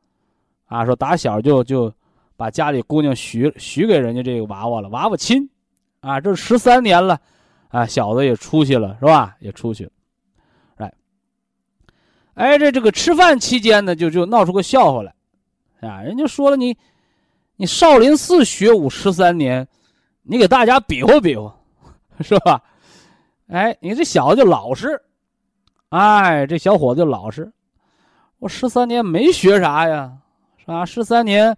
[0.64, 1.92] 啊，说打小就就
[2.36, 5.48] 把家里姑娘许许给人家这个娃娃了，娃娃亲，
[6.00, 7.20] 啊，这十三年了，
[7.68, 9.36] 啊，小子也出息了，是吧？
[9.40, 9.90] 也出去了，
[10.76, 10.94] 哎，
[12.34, 15.14] 哎，这这个吃饭期间呢，就就闹出个笑话来。
[15.80, 16.76] 啊，人家说了你，
[17.56, 19.68] 你少林寺学武十三年，
[20.22, 21.54] 你给大家比划比划，
[22.20, 22.62] 是吧？
[23.48, 24.98] 哎，你这小子就老实，
[25.90, 27.52] 哎，这小伙子就老实。
[28.38, 30.10] 我十三年没学啥呀，
[30.56, 30.86] 是吧？
[30.86, 31.54] 十三年，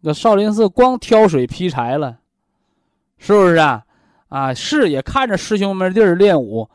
[0.00, 2.18] 那少林寺光挑水劈柴了，
[3.18, 3.84] 是不是啊？
[4.28, 6.68] 啊，是也看着师兄们弟儿练武，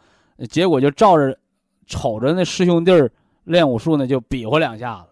[0.50, 1.38] 结果就照着
[1.86, 3.10] 瞅着那师兄弟儿
[3.44, 5.10] 练武术呢，就比划两下子。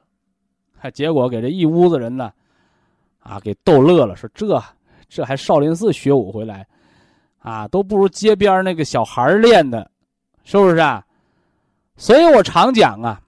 [0.78, 2.34] 还结果给这一屋子人呢，
[3.20, 4.16] 啊，给逗乐了。
[4.16, 4.62] 说这
[5.08, 6.66] 这还少林寺学武回来，
[7.38, 9.90] 啊，都不如街边那个小孩练的，
[10.44, 11.06] 是不是啊？
[11.96, 13.22] 所以我常讲啊，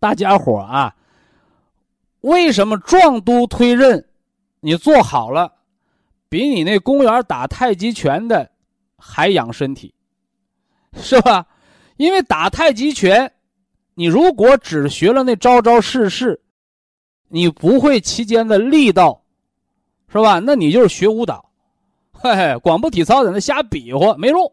[0.00, 0.94] 大家伙啊，
[2.28, 4.04] 为什么壮都推任，
[4.60, 5.52] 你做好了，
[6.28, 8.50] 比你那公园打太极拳的
[8.96, 9.94] 还养身体，
[11.00, 11.46] 是吧？
[11.96, 13.32] 因为打太极拳。
[13.94, 16.40] 你如果只学了那招招式式，
[17.26, 19.22] 你不会期间的力道，
[20.08, 20.38] 是吧？
[20.38, 21.50] 那你就是学舞蹈，
[22.12, 24.52] 嘿嘿，广播体操在那瞎比划没用，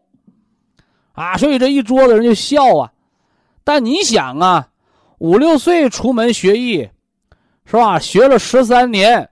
[1.12, 2.92] 啊，所以这一桌子人就笑啊。
[3.62, 4.68] 但你想啊，
[5.18, 6.88] 五六岁出门学艺，
[7.66, 7.98] 是吧？
[7.98, 9.28] 学了十三年，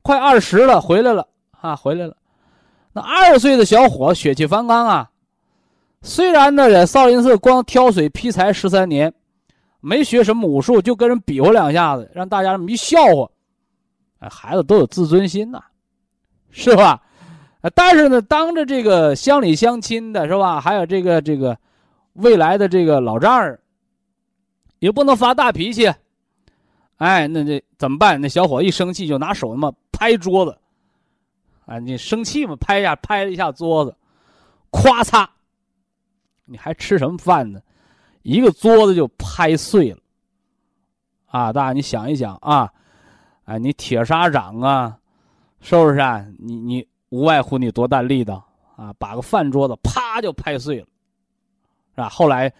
[0.00, 1.26] 快二十了，回来了
[1.60, 2.16] 啊，回来了。
[2.92, 5.10] 那二十岁的小伙血气方刚啊，
[6.00, 9.12] 虽然呢在少林寺光挑水劈柴十三年，
[9.80, 13.28] 没学什么武术，就跟人比划两下子，让大家这么一笑话。
[14.20, 15.60] 哎，孩子都有自尊心呐，
[16.50, 17.02] 是吧？
[17.74, 20.60] 但是呢，当着这个乡里乡亲的是吧？
[20.60, 21.58] 还有这个这个
[22.12, 23.58] 未来的这个老丈人，
[24.78, 25.92] 也不能发大脾气。
[26.96, 28.20] 哎，那这怎么办？
[28.20, 30.58] 那小伙一生气就拿手那么拍桌子。
[31.64, 32.56] 啊，你生气嘛？
[32.56, 33.96] 拍一下，拍了一下桌子，
[34.70, 35.26] 咵嚓！
[36.44, 37.60] 你还吃什么饭呢？
[38.22, 39.98] 一个桌子就拍碎了。
[41.26, 42.72] 啊，大家你想一想啊，
[43.44, 44.98] 哎，你铁砂掌啊，
[45.60, 46.26] 是不是啊？
[46.38, 46.86] 你你。
[47.10, 48.44] 无外乎你多大力道
[48.74, 48.92] 啊！
[48.98, 50.86] 把个饭桌子啪就拍碎了，
[51.94, 52.08] 是吧？
[52.08, 52.52] 后来，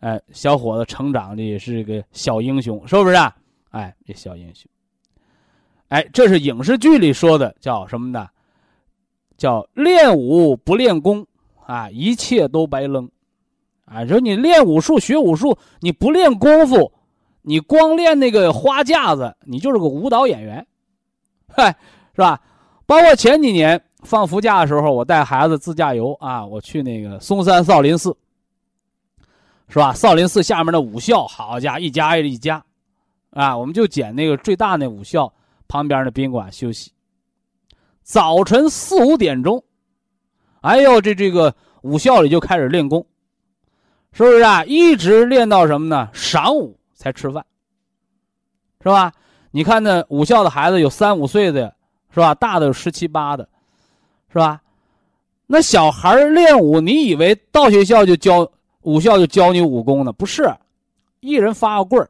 [0.00, 3.14] 哎，小伙子成长的也是个小英雄，是不是？
[3.14, 3.36] 啊？
[3.74, 4.70] 哎，这小英雄，
[5.88, 8.28] 哎，这是影视剧里说的，叫什么呢？
[9.36, 11.26] 叫练武不练功
[11.66, 13.10] 啊，一切都白扔。
[13.84, 16.92] 啊，说你练武术、学武术，你不练功夫，
[17.42, 20.64] 你光练那个花架子，你就是个舞蹈演员，
[21.48, 21.76] 嗨，
[22.14, 22.40] 是吧？
[22.86, 28.16] 包括前几年放福假的时候，我带孩子自驾游啊，我去那个嵩山少林寺，
[29.68, 29.92] 是吧？
[29.92, 32.64] 少林寺下面的武校，好家伙，一家挨着一家，
[33.34, 35.32] 啊，我们就捡那个最大那武校
[35.68, 36.90] 旁边的宾馆休息。
[38.02, 39.62] 早晨四五点钟，
[40.62, 43.06] 哎呦，这这个武校里就开始练功，
[44.12, 44.64] 是不是啊？
[44.64, 46.08] 一直练到什么呢？
[46.14, 47.44] 晌午才吃饭，
[48.82, 49.12] 是吧？
[49.50, 51.74] 你看那武校的孩子有三五岁的。
[52.14, 52.32] 是吧？
[52.32, 53.48] 大的有十七八的，
[54.32, 54.62] 是吧？
[55.48, 58.48] 那小孩练武，你以为到学校就教
[58.82, 60.12] 武校就教你武功呢？
[60.12, 60.48] 不是，
[61.18, 62.08] 一人发个棍儿，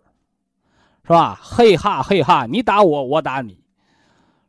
[1.04, 1.38] 是吧？
[1.40, 3.56] 嘿哈嘿哈，你打我，我打你，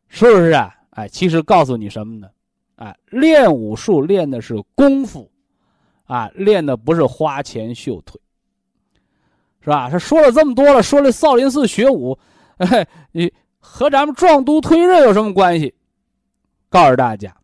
[0.08, 0.74] 是不是啊？
[0.90, 2.28] 哎，其实告诉你什么呢？
[2.76, 5.30] 哎，练武术练的是功夫，
[6.04, 8.20] 啊，练的不是花拳绣腿，
[9.60, 9.88] 是吧？
[9.88, 12.18] 他说了这么多了，说了少林寺学武，
[12.56, 13.32] 哎，你。
[13.68, 15.74] 和咱们壮都推热有什么关系？
[16.68, 17.36] 告诉大家，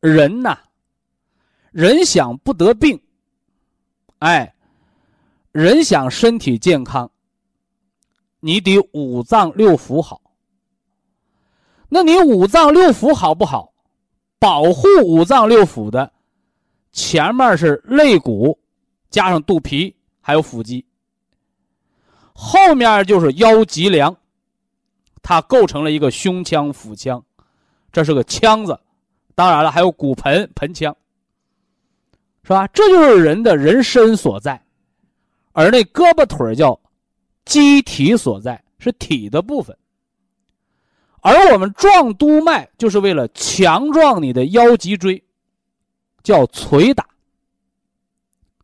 [0.00, 0.58] 人呐，
[1.70, 3.00] 人想不得病，
[4.18, 4.52] 哎，
[5.52, 7.08] 人想身体健康，
[8.44, 10.20] 你得五脏六腑好。
[11.88, 13.72] 那你五脏六腑好不好？
[14.38, 16.12] 保护五脏六腑的，
[16.92, 18.58] 前面是肋骨，
[19.08, 20.84] 加上肚皮，还有腹肌，
[22.34, 24.14] 后面就是腰脊梁。
[25.22, 27.24] 它构成了一个胸腔、腹腔，
[27.90, 28.78] 这是个腔子，
[29.34, 30.94] 当然了，还有骨盆、盆腔，
[32.42, 32.68] 是吧？
[32.74, 34.62] 这就是人的人身所在，
[35.52, 36.78] 而那胳膊腿叫
[37.44, 39.76] 机体所在，是体的部分。
[41.20, 45.22] 而我们壮督脉就是为了强壮你的腰脊椎，
[46.22, 47.06] 叫捶打，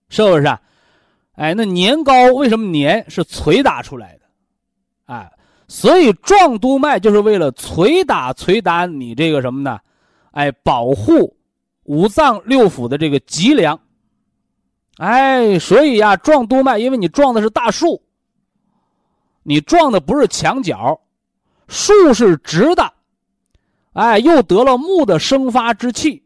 [0.09, 0.47] 是不是？
[0.47, 0.61] 啊？
[1.37, 4.25] 哎，那年糕为什么年是捶打出来的？
[5.07, 5.33] 哎。
[5.73, 9.79] 所以壮督脉就是为了捶打捶打你这个什么呢？
[10.33, 11.37] 哎，保护
[11.85, 13.79] 五脏六腑的这个脊梁。
[14.97, 18.03] 哎，所以呀，壮督脉，因为你壮的是大树，
[19.51, 21.01] 你撞的不是墙角，
[21.67, 22.93] 树是直的，
[23.95, 26.23] 哎，又得了木的生发之气，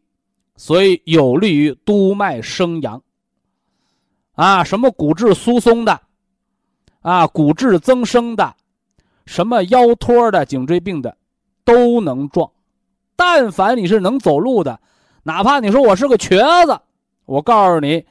[0.58, 3.00] 所以有利于督脉生阳。
[4.34, 5.98] 啊，什么骨质疏松的，
[7.00, 8.54] 啊，骨质增生的。
[9.24, 11.16] 什么腰托的、颈椎病的，
[11.64, 12.50] 都能撞。
[13.16, 14.78] 但凡你是能走路的，
[15.22, 16.78] 哪怕你说我是个瘸子，
[17.24, 18.04] 我告诉你，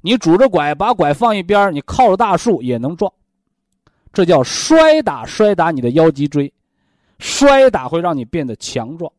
[0.00, 3.12] 你拄着拐，把拐放一边，你靠着大树也能撞。
[4.16, 6.50] 这叫摔打，摔打你的腰脊椎，
[7.18, 9.12] 摔打会让你变得强壮，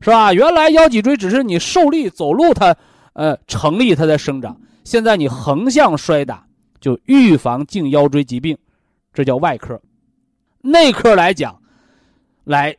[0.00, 0.34] 是吧？
[0.34, 2.76] 原来腰脊椎只是你受力走路，它
[3.12, 4.60] 呃成立，它在生长。
[4.82, 6.44] 现在你横向摔打，
[6.80, 8.58] 就预防颈腰椎疾病，
[9.14, 9.80] 这叫外科。
[10.62, 11.56] 内科来讲，
[12.42, 12.76] 来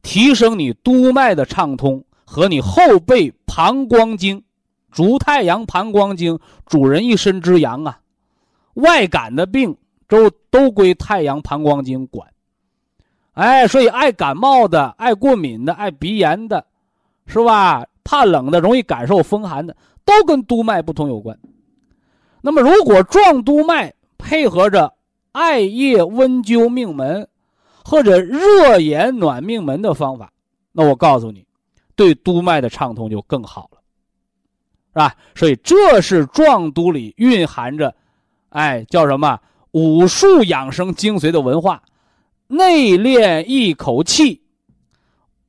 [0.00, 4.42] 提升你督脉的畅通和你后背膀胱经，
[4.90, 8.00] 足太阳膀胱经，主人一身之阳啊。
[8.76, 9.76] 外感的病
[10.08, 12.26] 都都归太阳膀胱经管。
[13.32, 16.64] 哎，所以爱感冒的、爱过敏的、爱鼻炎的，
[17.26, 17.84] 是吧？
[18.02, 21.38] 怕冷的、容易感受风寒的，都跟督脉不通有关。
[22.40, 24.92] 那么，如果壮督脉配合着。
[25.38, 27.28] 艾叶温灸命门，
[27.84, 30.32] 或者热炎暖命门的方法，
[30.72, 31.44] 那我告诉你，
[31.94, 33.78] 对督脉的畅通就更好了。
[34.94, 35.14] 是吧？
[35.34, 37.94] 所以这是壮都里蕴含着，
[38.50, 39.38] 哎，叫什么？
[39.72, 41.82] 武术养生精髓的文化，
[42.46, 44.40] 内练一口气，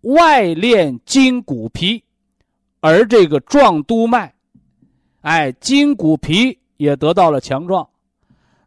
[0.02, 2.04] 外练筋骨皮，
[2.82, 4.34] 而这个壮督脉，
[5.22, 7.88] 哎，筋骨皮也得到了强壮，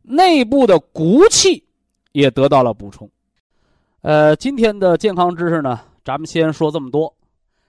[0.02, 1.62] 内部的骨气
[2.12, 3.10] 也得到了补充。
[4.00, 7.14] 呃，今天的健康知识呢，咱们先说这么多。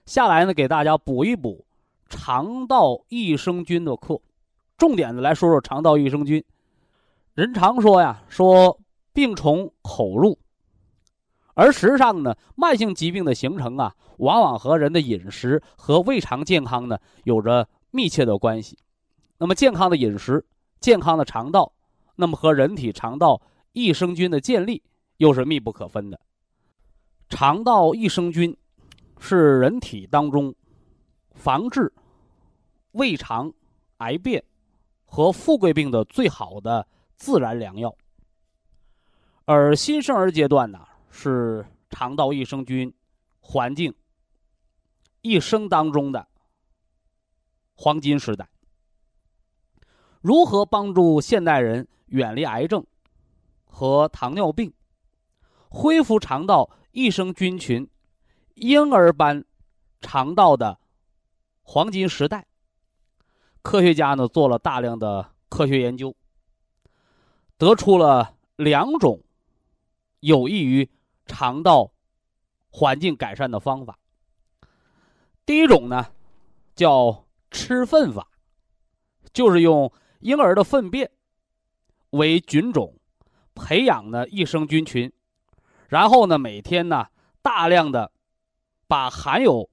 [0.06, 1.62] 下来呢，给大家补一补
[2.08, 4.18] 肠道益生菌的课，
[4.82, 6.44] 重点的来说说肠道益生菌。
[7.34, 8.80] 人常说呀，说
[9.12, 10.36] 病从口入，
[11.54, 18.76] 而实际上呢，慢性疾病的形成啊，往往和人的饮食和胃肠健康呢有着密切的关系。
[19.38, 20.44] 那么，健康的饮食、
[20.80, 21.72] 健康的肠道，
[22.16, 24.82] 那么和人体肠道益生菌的建立。
[25.18, 26.18] 又是密不可分的。
[27.28, 28.56] 肠道益生菌
[29.20, 30.52] 是人体当中
[31.36, 31.92] 防治
[32.90, 33.52] 胃肠
[33.98, 34.42] 癌变
[35.14, 37.94] 和富贵病的最好的自然良药。
[39.44, 42.90] 而新生儿阶段呢，是肠道益生菌
[43.38, 43.94] 环境
[45.20, 46.26] 一生当中的
[47.74, 48.48] 黄金时代。
[50.22, 52.82] 如何帮助现代人远离癌症
[53.66, 54.72] 和糖尿病？
[55.68, 57.86] 恢复肠道益生菌群，
[58.54, 59.44] 婴儿般
[60.00, 60.80] 肠道的
[61.60, 62.46] 黄金时代。
[63.62, 66.14] 科学家呢做了大量的科学研究，
[67.56, 69.22] 得出了两种
[70.20, 70.90] 有益于
[71.26, 71.92] 肠道
[72.70, 73.98] 环境改善的方法。
[75.46, 76.06] 第一种呢
[76.74, 78.28] 叫吃粪法，
[79.32, 81.10] 就是用婴儿的粪便
[82.10, 82.98] 为菌种，
[83.54, 85.12] 培养的益生菌群。
[85.88, 87.06] 然后呢，每天呢，
[87.42, 88.10] 大量的
[88.86, 89.68] 把含有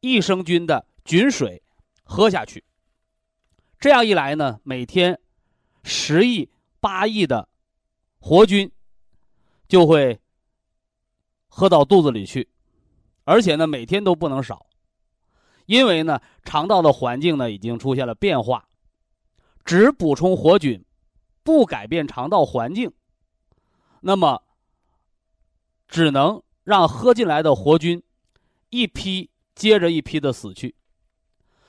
[0.00, 1.62] 益生菌的菌水
[2.02, 2.64] 喝下去。
[3.78, 5.18] 这样一来呢，每天
[5.82, 6.48] 十亿、
[6.80, 7.48] 八亿的
[8.18, 8.70] 活菌
[9.68, 10.20] 就会
[11.46, 12.48] 喝到肚子里去，
[13.24, 14.66] 而且呢，每天都不能少，
[15.66, 18.68] 因为呢，肠道的环境呢已经出现了变化，
[19.64, 20.84] 只补充活菌，
[21.42, 22.92] 不改变肠道环境，
[24.00, 24.42] 那么。
[25.90, 28.02] 只能让喝进来的活菌
[28.68, 30.74] 一批接着一批的死去，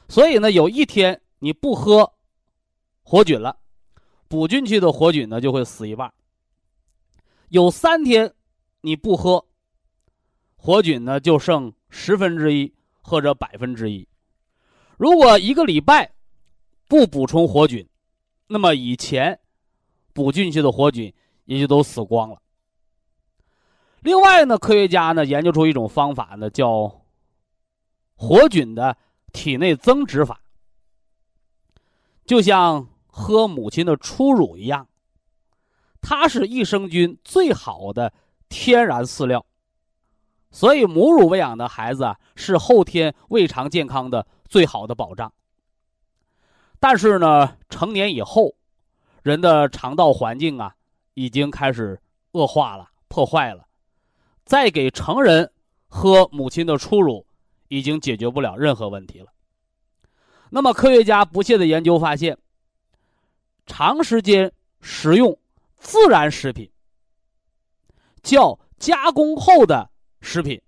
[0.09, 2.13] 所以呢，有一天你不喝
[3.01, 3.57] 活菌了，
[4.27, 6.13] 补进去的活菌呢就会死一半。
[7.49, 8.33] 有三天
[8.81, 9.45] 你不喝
[10.55, 14.07] 活菌呢，就剩十分之一或者百分之一。
[14.97, 16.11] 如果一个礼拜
[16.87, 17.87] 不补充活菌，
[18.47, 19.39] 那么以前
[20.13, 21.13] 补进去的活菌
[21.45, 22.41] 也就都死光了。
[24.01, 27.01] 另外呢，科学家呢研究出一种方法呢，叫
[28.15, 28.95] 活菌的
[29.31, 30.41] 体内增殖法，
[32.29, 34.87] 就像喝母亲的初乳一样，
[35.99, 38.13] 它是益生菌最好的
[38.49, 39.43] 天然饲料，
[40.51, 45.33] 所以母乳喂养的孩子啊，是后天胃肠健康的最好的保障。
[46.79, 48.53] 但是呢，成年以后，
[49.23, 50.75] 人的肠道环境啊，
[51.15, 51.99] 已经开始
[52.33, 53.65] 恶化了，破坏了。
[54.45, 55.51] 再给成人
[55.87, 57.25] 喝母亲的初乳，
[57.69, 59.31] 已经解决不了任何问题了。
[60.49, 62.37] 那么，科学家不懈的研究发现，
[63.65, 65.37] 长时间食用
[65.77, 66.71] 自然食品，
[68.23, 69.89] 较加工后的
[70.21, 70.61] 食品，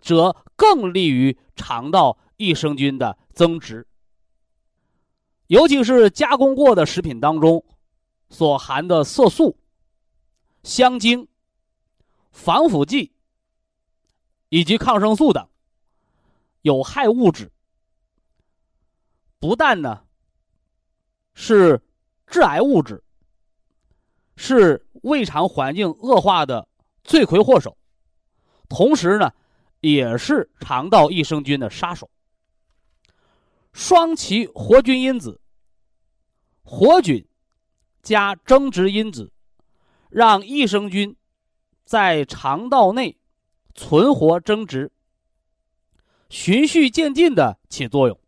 [0.00, 3.86] 则更利于肠道益生菌的增殖。
[5.46, 7.64] 尤其是加工过的食品当中，
[8.30, 9.58] 所含的色素、
[10.62, 11.28] 香精。
[12.34, 13.12] 防腐剂
[14.48, 15.46] 以及抗生素等
[16.62, 17.52] 有害物质，
[19.42, 20.04] 不但呢
[21.34, 21.82] 是
[22.28, 23.02] 致癌物质，
[24.36, 26.68] 是胃肠环境恶化的
[27.02, 27.76] 罪魁祸首，
[28.68, 29.32] 同时呢
[29.80, 32.08] 也是肠道益生菌的杀手。
[33.72, 35.40] 双歧活菌因子、
[36.62, 37.26] 活菌
[38.00, 39.32] 加增殖因子，
[40.08, 41.16] 让益生菌。
[41.84, 43.18] 在肠道内
[43.74, 44.92] 存活增殖，
[46.30, 48.18] 循序渐进的起作用。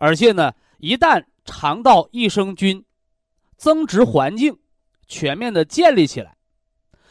[0.00, 2.84] 而且呢，一旦肠道益生菌
[3.56, 4.58] 增殖环境
[5.06, 6.36] 全面的建立起来，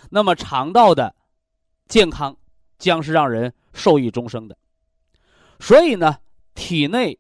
[0.09, 1.15] 那么肠道的
[1.87, 2.35] 健康
[2.79, 4.57] 将是让人受益终生的。
[5.59, 6.17] 所以呢，
[6.55, 7.19] 体内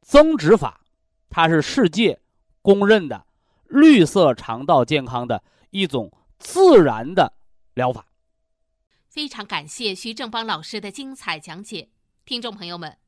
[0.00, 0.84] 增殖法，
[1.30, 2.20] 它是世界
[2.60, 3.24] 公认的
[3.68, 6.12] 绿色肠道健康的一种。
[6.44, 7.34] 自然的
[7.72, 8.04] 疗法。
[9.08, 11.88] 非常感谢徐正邦老师的精彩讲解，
[12.24, 12.98] 听众朋友们，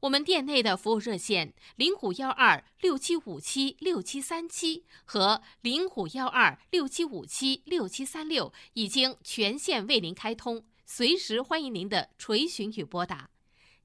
[0.00, 13.28] 我们店内的服务热线零五幺二六七五七六七三七和零五幺二六七五七六七三六已经全线为您开通，随时欢迎您的垂询与拨打。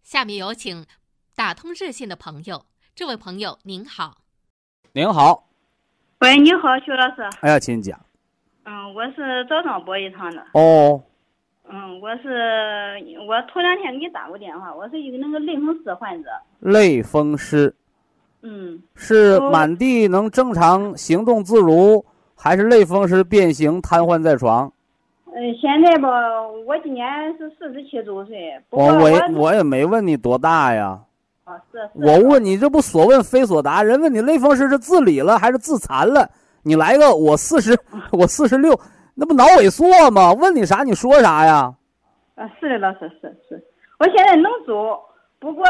[0.04, 0.86] 下面有请
[1.36, 4.20] 打通热线的朋友，这位朋友您好，
[4.94, 5.50] 您好，
[6.20, 7.24] 喂，你好，徐老师。
[7.42, 8.00] 哎呀，请讲。
[8.64, 10.48] 嗯，我是枣庄博一堂的。
[10.54, 11.04] 哦，
[11.68, 16.30] 嗯，我是我头两天给你打过电话，我是一个那个类风湿患者。
[16.60, 17.74] 类风湿
[18.44, 22.06] 嗯，是哦满地能正常行动自如，
[22.36, 24.72] 还是类风湿变形瘫痪在床？
[25.34, 26.10] 嗯，现在吧，
[26.68, 27.06] 我今年
[27.38, 31.00] 是四十七周岁，我我也我我也没问你多大呀，
[31.44, 33.82] 啊是是我问你这不所问非所答。
[33.82, 36.30] 人问你类风湿是自理了还是自残了？
[36.62, 37.78] 你来个我四十，
[38.12, 38.80] 我四十六，
[39.16, 40.34] 那不脑萎缩吗？
[40.34, 41.74] 问你啥你说啥呀？
[42.36, 43.64] 啊是的，老师是是，
[43.98, 45.00] 我现在能走，
[45.40, 45.66] 不过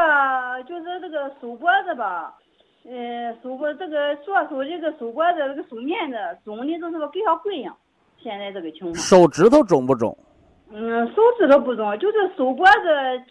[0.67, 2.33] 就是这个手脖子吧，
[2.85, 7.77] 呃，手脖这个左手这个手脖子这个手面子肿的都是个跟小鬼一样，
[8.17, 8.95] 现在这个情况。
[8.95, 10.17] 手指头肿不肿？
[10.71, 12.81] 嗯，手指头不肿，就是手脖子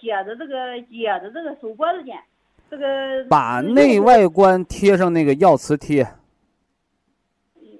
[0.00, 2.16] 接着这个接着这个手脖子间，
[2.70, 2.86] 这个
[3.28, 6.06] 把内外关贴上那个药磁贴。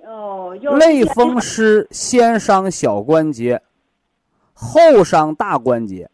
[0.07, 3.63] 哦，要类风湿先伤小关节，
[4.53, 6.11] 后伤大关节。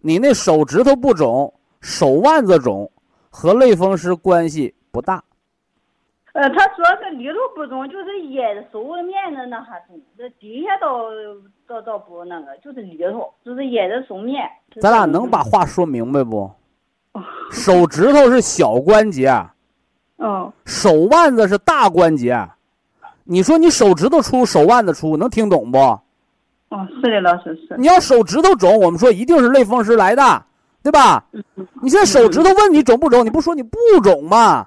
[0.00, 2.90] 你那手指头不肿，手腕子肿，
[3.30, 5.24] 和类风湿关系不大。
[6.34, 11.08] 呃，他主要是里头不肿，就是掖着手面子那哈肿，这底下倒
[11.66, 14.48] 倒倒不那个，就是里头，就是眼的手面。
[14.80, 16.48] 咱俩能把话说明白不？
[17.50, 19.28] 手指头是小关节，
[20.18, 22.38] 哦，手腕子是大关节。
[23.30, 25.78] 你说你手指头粗，手腕子粗，能听懂不？
[25.78, 27.76] 哦，是的，老师是。
[27.76, 30.42] 你要手指头肿，我们说一定是类风湿来的，
[30.82, 31.22] 对吧？
[31.82, 34.66] 你现在手指头问你肿不肿，你不说你不肿吗？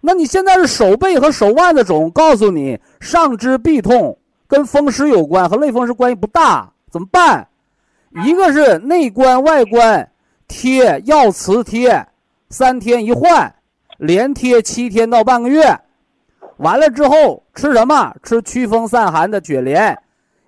[0.00, 4.16] 那你现在是手背和手腕子肿，告诉你上肢臂痛
[4.46, 7.48] 跟风湿有关，和类风湿关系不大，怎么办？
[8.24, 10.08] 一个是内关外关
[10.46, 12.06] 贴药磁贴，
[12.48, 13.52] 三天一换，
[13.98, 15.76] 连贴七天到半个月。
[16.62, 18.14] 完了之后吃什么？
[18.22, 20.00] 吃祛风散寒的雪莲，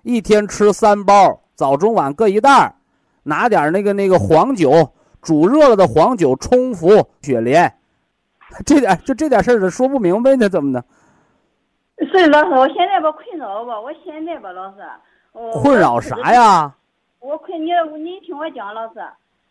[0.03, 2.73] 一天吃三包，早中晚各一袋，
[3.23, 7.71] 拿点那个那个黄酒煮热了的黄酒冲服雪莲。
[8.65, 10.81] 这点就这点事儿，说不明白呢，怎么的？
[12.13, 14.77] 是，老师，我现在吧困扰吧，我现在吧，老师，
[15.51, 16.33] 困扰啥？
[16.33, 16.73] 呀？
[17.19, 19.01] 我困你，你听我讲，老师，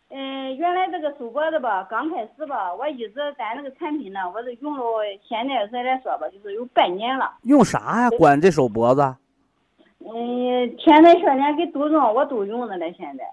[0.09, 4.83] 嗯、原来这个手脖子吧，刚开始吧，我一直咱那个产品呢，我是用了，
[5.27, 7.31] 现在再来说吧，就是有半年了。
[7.43, 8.09] 用啥呀？
[8.11, 9.01] 管这手脖子？
[9.99, 13.25] 嗯，天山雪莲跟杜仲我都用着呢，现在。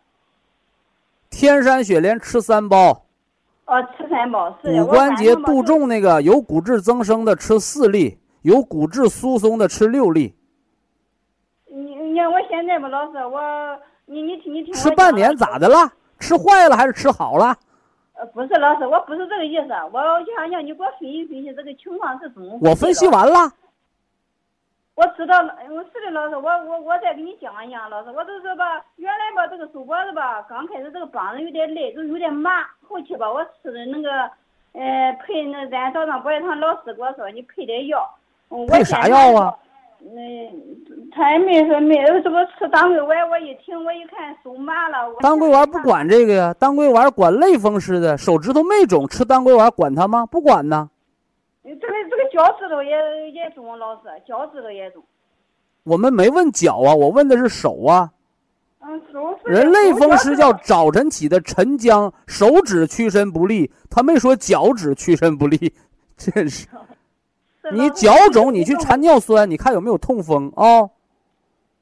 [1.31, 3.05] 天山雪莲吃三包，
[3.67, 4.85] 哦，吃三包是的。
[4.85, 10.35] 骨关节杜仲那个有骨质增生的吃四粒，有骨质疏松的吃六粒，
[11.71, 13.41] 你你看我现在吧，老师，我
[14.07, 15.93] 你你听你听吃半年咋的了？
[16.23, 17.55] 吃坏了还是吃好了？
[18.15, 22.69] 呃，不是老师，我不是这个意思，我就想让你给我分析分析这个情况是怎么回事。
[22.71, 23.09] 我分析。
[23.09, 23.53] 完了。
[24.95, 34.31] 我知道了，我是的，老师，我我我再给你讲一讲，老师，我就是吧，原来吧这个手脖子吧，刚开始这个膀子有点累，就有点麻，后期吧我吃的那个，
[34.73, 38.07] 呃，配那咱早上博爱堂老师给我说你配点药，
[38.51, 39.57] 嗯我配啥药啊？
[40.05, 45.09] 嗯，他也没说没，这不吃当归丸，我一听我一看手麻了。
[45.09, 50.27] 我当归丸不管这个呀，当归丸管类风湿的，手指头没肿，吃当归丸管它吗？
[50.27, 50.91] 不管呢。
[51.63, 52.91] 这个这个脚趾头也
[53.31, 55.03] 也肿，老师，脚趾头也肿。
[55.85, 58.11] 我们没问脚啊，我问的是手啊。
[58.85, 65.73] 嗯，手人类风湿叫早晨起的晨僵，手指屈伸不利，他没说脚趾屈伸不利，
[66.17, 66.67] 真是。
[67.71, 70.83] 你脚肿， 你去查尿酸，你看有没有痛风啊、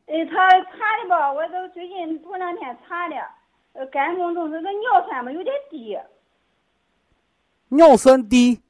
[0.07, 3.17] 哎，他查的吧，我都最近头两天查的，
[3.73, 5.99] 呃，肝功中这个尿酸吧有点低，
[7.69, 8.61] 尿酸低，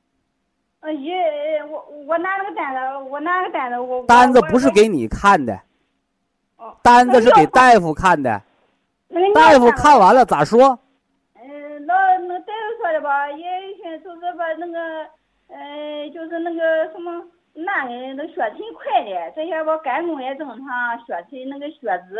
[0.81, 5.61] 呃，也我我拿那个单子，我拿个单子，我单子不是给你看的，
[6.59, 8.43] 哦单子是给大夫看的。
[9.35, 10.15] 大夫看完。
[10.15, 10.79] 了咋说？
[11.35, 13.45] 嗯，老那个大夫说的吧，也
[13.83, 15.05] 是就是把那个，
[15.51, 16.61] 呃，就是那个
[16.93, 17.23] 什么，
[17.53, 20.67] 那个那血沉快的，这些我肝功也正常，
[21.05, 22.19] 血沉那个血脂，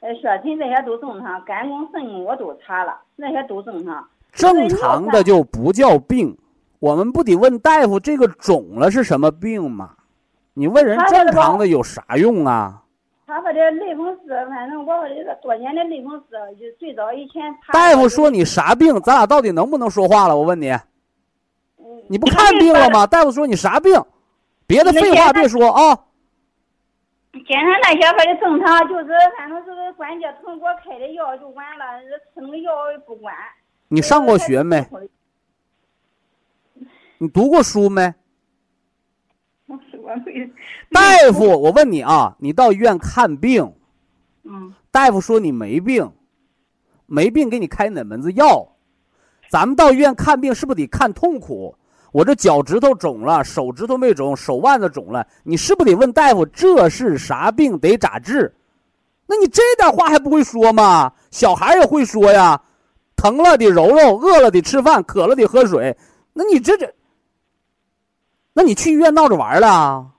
[0.00, 4.06] 呃，血沉这些都正常，肝功、肾功我都查了，那些都正常。
[4.32, 6.36] 正常的就不叫病，
[6.78, 9.92] 我们不得问大夫这个肿了是什么病吗？
[10.52, 12.82] 你问人正常的有啥用啊？
[13.26, 17.42] 他说的类风湿，反正我说的多年的类风湿，就最早以前。
[17.72, 19.00] 大夫说你啥病？
[19.00, 20.36] 咱俩到底能不能说话了？
[20.36, 20.70] 我问你，
[22.08, 23.06] 你不看病了吗？
[23.06, 23.92] 大夫说你啥病？
[24.66, 26.04] 别的废话别说啊。
[27.32, 31.84] 检查那些说的正常，就是反正就是关节疼，给我开的药就完了，
[32.34, 33.34] 吃那个药也不管。
[33.88, 34.86] 你上过学没？
[37.18, 38.14] 你读过书没？
[40.90, 41.00] 大
[41.32, 43.74] 夫，我问你啊，你到医院看病，
[44.44, 46.10] 嗯，大夫说你没病，
[47.06, 48.76] 没病给你开哪门子药？
[49.50, 51.74] 咱们到医院看病是不是得看痛苦？
[52.12, 58.54] 我这脚趾头肿了，手指头没肿，手腕子肿了，你是不是得问大夫这是啥病，得咋治？
[59.26, 61.12] 那你这点话还不会说吗？
[61.30, 62.60] 小孩也会说呀，
[63.14, 65.94] 疼了得揉揉，饿了得吃饭，渴了得喝水。
[66.32, 66.94] 那你这这。
[68.54, 70.12] 那你去医院闹着玩了？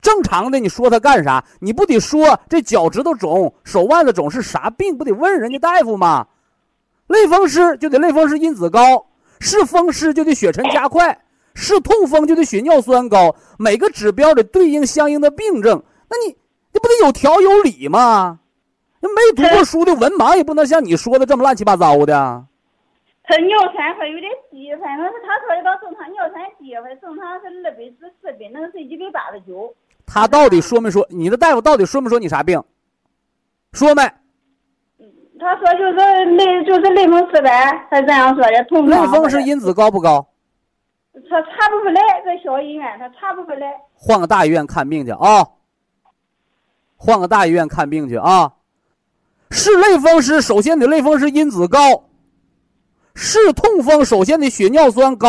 [0.00, 1.44] 正常的，你说他干啥？
[1.60, 4.96] 你不得说这脚趾头肿、手腕子肿是啥病？
[4.96, 6.26] 不得问人家大夫吗？
[7.10, 9.04] 类风湿就得类风湿因子高，
[9.40, 11.20] 是风湿就得血沉加快，
[11.54, 13.34] 是痛风就得血尿酸高。
[13.58, 15.82] 每个指标得对应相应的病症。
[16.08, 16.36] 那你
[16.72, 18.38] 你不得有条有理吗？
[19.00, 22.44] 那没读过书的文盲也不能像你说的这么乱七八糟的。
[23.24, 29.74] 他尿酸还有点低，反正是他说的到正常尿酸低，反正正常是二百至四百，那个是一百八十九。
[30.06, 31.04] 他到底说没说？
[31.10, 32.62] 你的大夫到底说没说你啥病？
[33.72, 34.02] 说没？
[35.40, 37.50] 他说就是类就是类风湿呗，
[37.90, 38.64] 他这样说的。
[38.64, 40.26] 痛风类风湿因子高不高？
[41.12, 43.72] 他查不出来，在小医院他查不出来。
[43.94, 45.46] 换个大医院看病去啊！
[46.96, 48.52] 换个大医院看病去啊！
[49.50, 51.78] 是类风湿，首先得类风湿因子高。
[53.14, 55.28] 是痛风，首先得血尿酸高。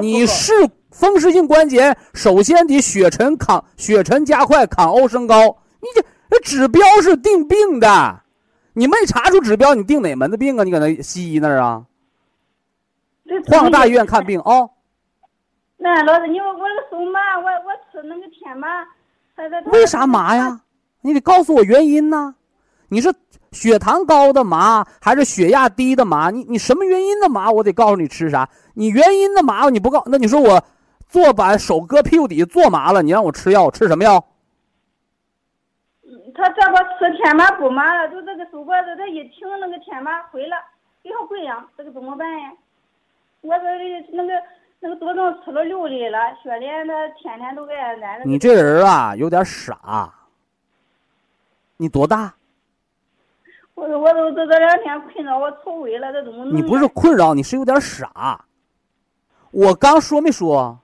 [0.00, 0.52] 你是
[0.90, 5.58] 风湿性关节，首先得血沉抗血沉加快，抗欧升高。
[5.80, 8.20] 你这这指标是定病的，
[8.78, 10.62] 你没查出指标，你定哪门子病啊？
[10.62, 11.84] 你搁那西医那儿啊？
[13.48, 14.68] 换个大医院看病啊。
[15.76, 18.84] 那老师，你我我这个手麻，我我吃那个天麻，
[19.72, 20.60] 为啥麻呀？
[21.00, 22.34] 你得告诉我原因呢？
[22.88, 23.12] 你是？
[23.50, 26.30] 血糖高的麻还是血压低的麻？
[26.30, 27.50] 你你什么原因的麻？
[27.50, 28.46] 我得告诉你吃啥。
[28.74, 30.62] 你原因的麻你不告，那你说我
[31.08, 34.22] 坐把手搁屁股底下坐麻了，你让我吃药，吃什么药？
[36.38, 40.56] 他这不吃天麻补麻了，就这个手脖子，他一停那个天麻毁了，
[41.02, 42.52] 就像鬼样，这个怎么办呀？
[43.40, 43.64] 我这
[44.12, 44.32] 那个
[44.78, 48.22] 那个多症吃了六粒了，雪莲他天天都给俺。
[48.24, 50.14] 你这人啊，有点傻。
[51.76, 52.34] 你多大？
[53.74, 56.56] 我我都这这两天困扰我愁萎了，这怎么弄？
[56.56, 58.44] 你不是困扰，你是有点傻。
[59.50, 60.78] 我刚说没说？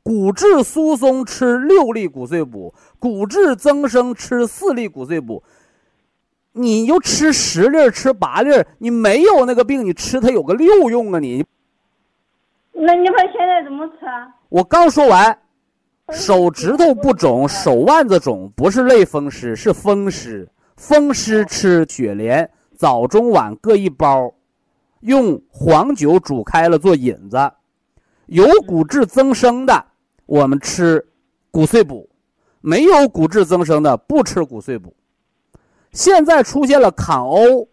[0.00, 5.42] 骨质疏松吃六粒骨碎补，骨质增生吃四粒骨碎补。
[6.52, 11.18] 你就吃十粒，吃八粒，你没有那个病，你吃它有个六用啊？
[11.20, 11.44] 你？
[12.72, 14.34] 那你说现在怎么吃啊？
[14.48, 15.38] 我刚说完，
[16.10, 20.48] 手指头不肿，手腕子肿，不是类风湿，是风湿。
[20.76, 24.32] 风湿吃雪莲，早中晚各一包，
[25.00, 27.36] 用黄酒煮开了做引子。
[28.26, 29.84] 有骨质增生的，
[30.26, 31.04] 我们吃
[31.50, 32.08] 骨碎补；
[32.60, 34.94] 没有骨质增生的，不吃骨碎补。
[35.92, 37.68] 现在出现了抗欧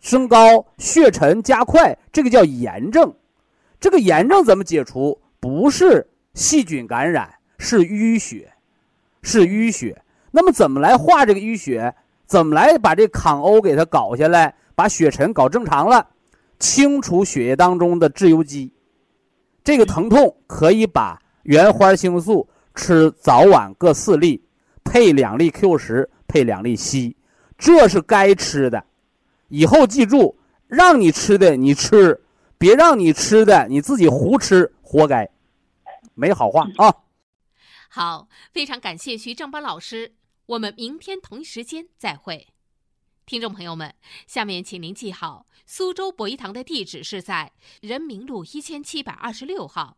[0.00, 3.12] 升高、血沉加快，这个叫炎症。
[3.80, 5.20] 这个炎症怎么解除？
[5.40, 8.52] 不是细菌感染，是淤血，
[9.22, 10.00] 是淤血。
[10.30, 11.94] 那么怎么来化这个淤血？
[12.26, 16.06] 怎么来把这抗欧给它搞下来，把血沉搞正常了，
[16.58, 18.70] 清除血液当中的自由基。
[19.64, 22.46] 这个疼痛可以把原花青素
[22.78, 24.40] 吃早晚各四粒，
[24.84, 27.12] 配两粒 Q 十，配两粒硒，
[27.58, 28.86] 这是该吃的。
[29.48, 32.22] 以后记住，让你吃的你吃，
[32.56, 35.28] 别让你吃的你自己胡吃，活该。
[36.14, 36.94] 没好话啊。
[37.90, 40.14] 好，非常感谢徐正邦老师。
[40.46, 42.46] 我们明天同一时间再会，
[43.26, 43.92] 听众朋友们，
[44.26, 47.52] 下面请您记好，苏州博医堂的地址是在
[47.82, 49.97] 人民路一千七百二十六号，